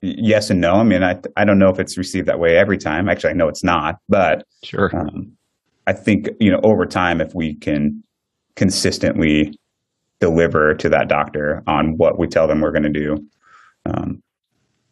yes 0.00 0.48
and 0.48 0.60
no. 0.60 0.72
I 0.74 0.84
mean, 0.84 1.02
I 1.02 1.20
I 1.36 1.44
don't 1.44 1.58
know 1.58 1.68
if 1.68 1.78
it's 1.78 1.98
received 1.98 2.28
that 2.28 2.38
way 2.38 2.56
every 2.56 2.78
time. 2.78 3.10
Actually, 3.10 3.30
I 3.30 3.34
know 3.34 3.48
it's 3.48 3.62
not, 3.62 3.96
but 4.08 4.44
sure. 4.64 4.90
Um, 4.94 5.36
I 5.86 5.92
think 5.92 6.30
you 6.40 6.50
know 6.50 6.60
over 6.62 6.86
time, 6.86 7.20
if 7.20 7.34
we 7.34 7.54
can 7.54 8.02
consistently 8.56 9.58
deliver 10.20 10.74
to 10.74 10.88
that 10.88 11.08
doctor 11.08 11.62
on 11.66 11.96
what 11.96 12.18
we 12.18 12.26
tell 12.26 12.46
them 12.46 12.60
we're 12.60 12.72
going 12.72 12.82
to 12.84 12.88
do, 12.88 13.16
um, 13.86 14.22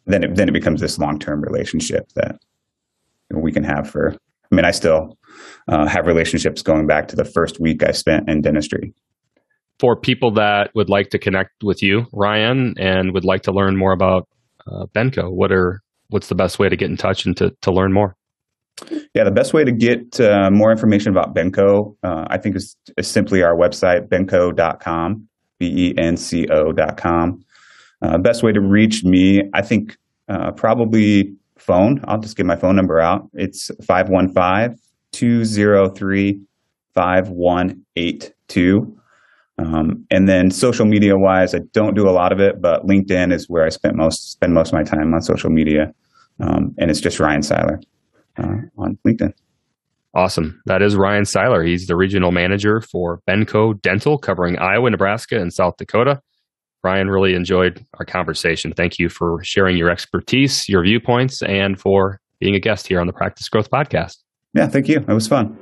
then 0.05 0.23
it 0.23 0.35
then 0.35 0.49
it 0.49 0.53
becomes 0.53 0.81
this 0.81 0.99
long 0.99 1.19
term 1.19 1.41
relationship 1.41 2.11
that 2.15 2.39
we 3.29 3.51
can 3.51 3.63
have 3.63 3.89
for. 3.89 4.13
I 4.51 4.55
mean, 4.55 4.65
I 4.65 4.71
still 4.71 5.17
uh, 5.67 5.87
have 5.87 6.07
relationships 6.07 6.61
going 6.61 6.87
back 6.87 7.07
to 7.09 7.15
the 7.15 7.23
first 7.23 7.59
week 7.59 7.83
I 7.83 7.91
spent 7.91 8.29
in 8.29 8.41
dentistry. 8.41 8.93
For 9.79 9.95
people 9.95 10.31
that 10.31 10.71
would 10.75 10.89
like 10.89 11.09
to 11.09 11.17
connect 11.17 11.63
with 11.63 11.81
you, 11.81 12.05
Ryan, 12.11 12.75
and 12.77 13.13
would 13.13 13.25
like 13.25 13.43
to 13.43 13.51
learn 13.51 13.77
more 13.77 13.93
about 13.93 14.27
uh, 14.67 14.85
Benco, 14.93 15.31
what 15.31 15.51
are 15.51 15.81
what's 16.09 16.27
the 16.27 16.35
best 16.35 16.59
way 16.59 16.67
to 16.67 16.75
get 16.75 16.89
in 16.89 16.97
touch 16.97 17.25
and 17.25 17.35
to 17.37 17.55
to 17.61 17.71
learn 17.71 17.93
more? 17.93 18.15
Yeah, 19.13 19.25
the 19.25 19.31
best 19.31 19.53
way 19.53 19.65
to 19.65 19.73
get 19.73 20.21
uh, 20.21 20.49
more 20.51 20.71
information 20.71 21.11
about 21.11 21.35
Benco, 21.35 21.97
uh, 22.01 22.25
I 22.29 22.37
think, 22.37 22.55
is, 22.55 22.77
is, 22.97 23.07
simply 23.07 23.43
our 23.43 23.57
website, 23.57 24.07
benco.com, 24.07 25.27
B 25.59 25.65
E 25.65 25.93
N 25.97 26.15
C 26.15 26.47
O.com. 26.49 27.43
Uh, 28.01 28.17
best 28.19 28.41
way 28.41 28.53
to 28.53 28.61
reach 28.61 29.03
me, 29.03 29.41
I 29.53 29.63
think, 29.63 29.97
uh, 30.29 30.51
probably 30.55 31.33
phone. 31.57 31.99
I'll 32.05 32.19
just 32.19 32.37
give 32.37 32.45
my 32.45 32.55
phone 32.55 32.77
number 32.77 33.01
out. 33.01 33.29
It's 33.33 33.69
515 33.85 34.77
203 35.11 36.39
5182. 36.95 38.97
Um, 39.57 40.05
and 40.09 40.27
then 40.27 40.49
social 40.49 40.85
media 40.85 41.17
wise, 41.17 41.53
I 41.53 41.59
don't 41.73 41.95
do 41.95 42.07
a 42.07 42.11
lot 42.11 42.31
of 42.31 42.39
it, 42.39 42.61
but 42.61 42.85
LinkedIn 42.85 43.33
is 43.33 43.47
where 43.49 43.65
I 43.65 43.69
spend 43.69 43.97
most 43.97 44.31
spend 44.31 44.53
most 44.53 44.69
of 44.69 44.73
my 44.73 44.83
time 44.83 45.13
on 45.13 45.21
social 45.21 45.49
media, 45.49 45.93
um, 46.39 46.73
and 46.77 46.89
it's 46.89 47.01
just 47.01 47.19
Ryan 47.19 47.41
Siler 47.41 47.81
uh, 48.37 48.67
on 48.77 48.97
LinkedIn. 49.07 49.31
Awesome. 50.13 50.61
That 50.65 50.81
is 50.81 50.97
Ryan 50.97 51.23
Siler. 51.23 51.65
He's 51.65 51.87
the 51.87 51.95
regional 51.95 52.31
manager 52.31 52.81
for 52.81 53.21
Benco 53.29 53.81
Dental, 53.81 54.17
covering 54.17 54.59
Iowa, 54.59 54.89
Nebraska, 54.89 55.39
and 55.39 55.53
South 55.53 55.75
Dakota. 55.77 56.19
Ryan, 56.83 57.07
really 57.07 57.35
enjoyed 57.35 57.85
our 57.99 58.05
conversation. 58.05 58.73
Thank 58.75 58.99
you 58.99 59.07
for 59.07 59.37
sharing 59.43 59.77
your 59.77 59.89
expertise, 59.89 60.67
your 60.67 60.83
viewpoints, 60.83 61.41
and 61.43 61.79
for 61.79 62.19
being 62.39 62.55
a 62.55 62.59
guest 62.59 62.87
here 62.87 62.99
on 62.99 63.07
the 63.07 63.13
Practice 63.13 63.47
Growth 63.47 63.69
Podcast. 63.69 64.17
Yeah, 64.53 64.67
thank 64.67 64.89
you. 64.89 64.97
It 64.97 65.13
was 65.13 65.27
fun. 65.27 65.57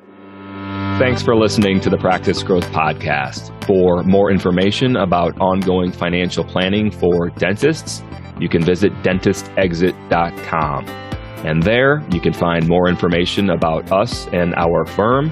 Thanks 0.98 1.22
for 1.22 1.36
listening 1.36 1.80
to 1.82 1.90
the 1.90 1.98
Practice 1.98 2.42
Growth 2.42 2.68
Podcast. 2.72 3.54
For 3.66 4.04
more 4.04 4.32
information 4.32 4.96
about 4.96 5.40
ongoing 5.40 5.92
financial 5.92 6.44
planning 6.44 6.90
for 6.90 7.30
dentists, 7.30 8.02
you 8.40 8.50
can 8.50 8.64
visit 8.64 8.92
dentistexit.com. 9.04 11.09
And 11.46 11.64
there 11.64 12.04
you 12.12 12.20
can 12.20 12.34
find 12.34 12.68
more 12.68 12.90
information 12.90 13.52
about 13.52 13.92
us 13.92 14.28
and 14.34 14.54
our 14.56 14.86
firm. 14.86 15.32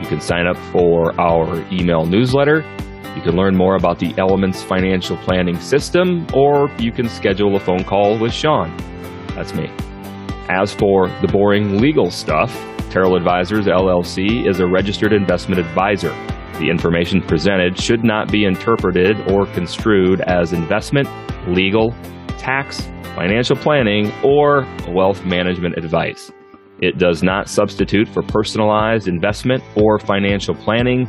You 0.00 0.06
can 0.06 0.20
sign 0.20 0.46
up 0.46 0.58
for 0.70 1.18
our 1.20 1.56
email 1.72 2.04
newsletter. 2.04 2.64
You 3.16 3.22
can 3.22 3.34
learn 3.34 3.56
more 3.56 3.76
about 3.76 3.98
the 3.98 4.14
Elements 4.18 4.62
financial 4.62 5.16
planning 5.16 5.58
system, 5.58 6.26
or 6.34 6.70
you 6.78 6.92
can 6.92 7.08
schedule 7.08 7.56
a 7.56 7.60
phone 7.60 7.82
call 7.82 8.18
with 8.18 8.32
Sean. 8.32 8.76
That's 9.28 9.54
me. 9.54 9.70
As 10.50 10.74
for 10.74 11.08
the 11.22 11.28
boring 11.28 11.80
legal 11.80 12.10
stuff, 12.10 12.54
Terrell 12.90 13.16
Advisors 13.16 13.66
LLC 13.66 14.46
is 14.46 14.60
a 14.60 14.66
registered 14.66 15.14
investment 15.14 15.58
advisor. 15.58 16.10
The 16.58 16.68
information 16.70 17.20
presented 17.22 17.78
should 17.78 18.04
not 18.04 18.30
be 18.30 18.44
interpreted 18.44 19.30
or 19.30 19.46
construed 19.46 20.20
as 20.20 20.52
investment, 20.52 21.08
legal, 21.48 21.94
tax, 22.38 22.80
financial 23.14 23.56
planning, 23.56 24.12
or 24.22 24.66
wealth 24.88 25.24
management 25.24 25.76
advice. 25.76 26.30
It 26.80 26.98
does 26.98 27.22
not 27.22 27.48
substitute 27.48 28.08
for 28.08 28.22
personalized 28.22 29.08
investment 29.08 29.62
or 29.76 29.98
financial 29.98 30.54
planning 30.54 31.08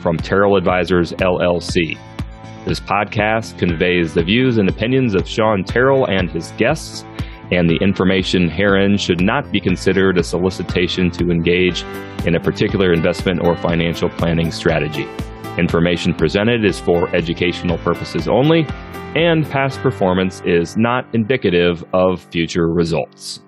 from 0.00 0.16
Terrell 0.18 0.56
Advisors 0.56 1.12
LLC. 1.12 1.98
This 2.66 2.80
podcast 2.80 3.58
conveys 3.58 4.12
the 4.12 4.24
views 4.24 4.58
and 4.58 4.68
opinions 4.68 5.14
of 5.14 5.26
Sean 5.26 5.64
Terrell 5.64 6.06
and 6.06 6.30
his 6.30 6.52
guests 6.52 7.04
and 7.52 7.70
the 7.70 7.76
information 7.76 8.48
herein 8.48 8.96
should 8.96 9.20
not 9.20 9.50
be 9.52 9.60
considered 9.60 10.18
a 10.18 10.22
solicitation 10.22 11.10
to 11.12 11.30
engage 11.30 11.82
in 12.26 12.34
a 12.34 12.40
particular 12.40 12.92
investment 12.92 13.44
or 13.44 13.56
financial 13.56 14.08
planning 14.08 14.50
strategy. 14.50 15.06
Information 15.58 16.12
presented 16.12 16.64
is 16.64 16.78
for 16.78 17.08
educational 17.16 17.78
purposes 17.78 18.28
only, 18.28 18.66
and 19.14 19.48
past 19.48 19.80
performance 19.80 20.42
is 20.44 20.76
not 20.76 21.06
indicative 21.14 21.82
of 21.94 22.20
future 22.20 22.68
results. 22.68 23.40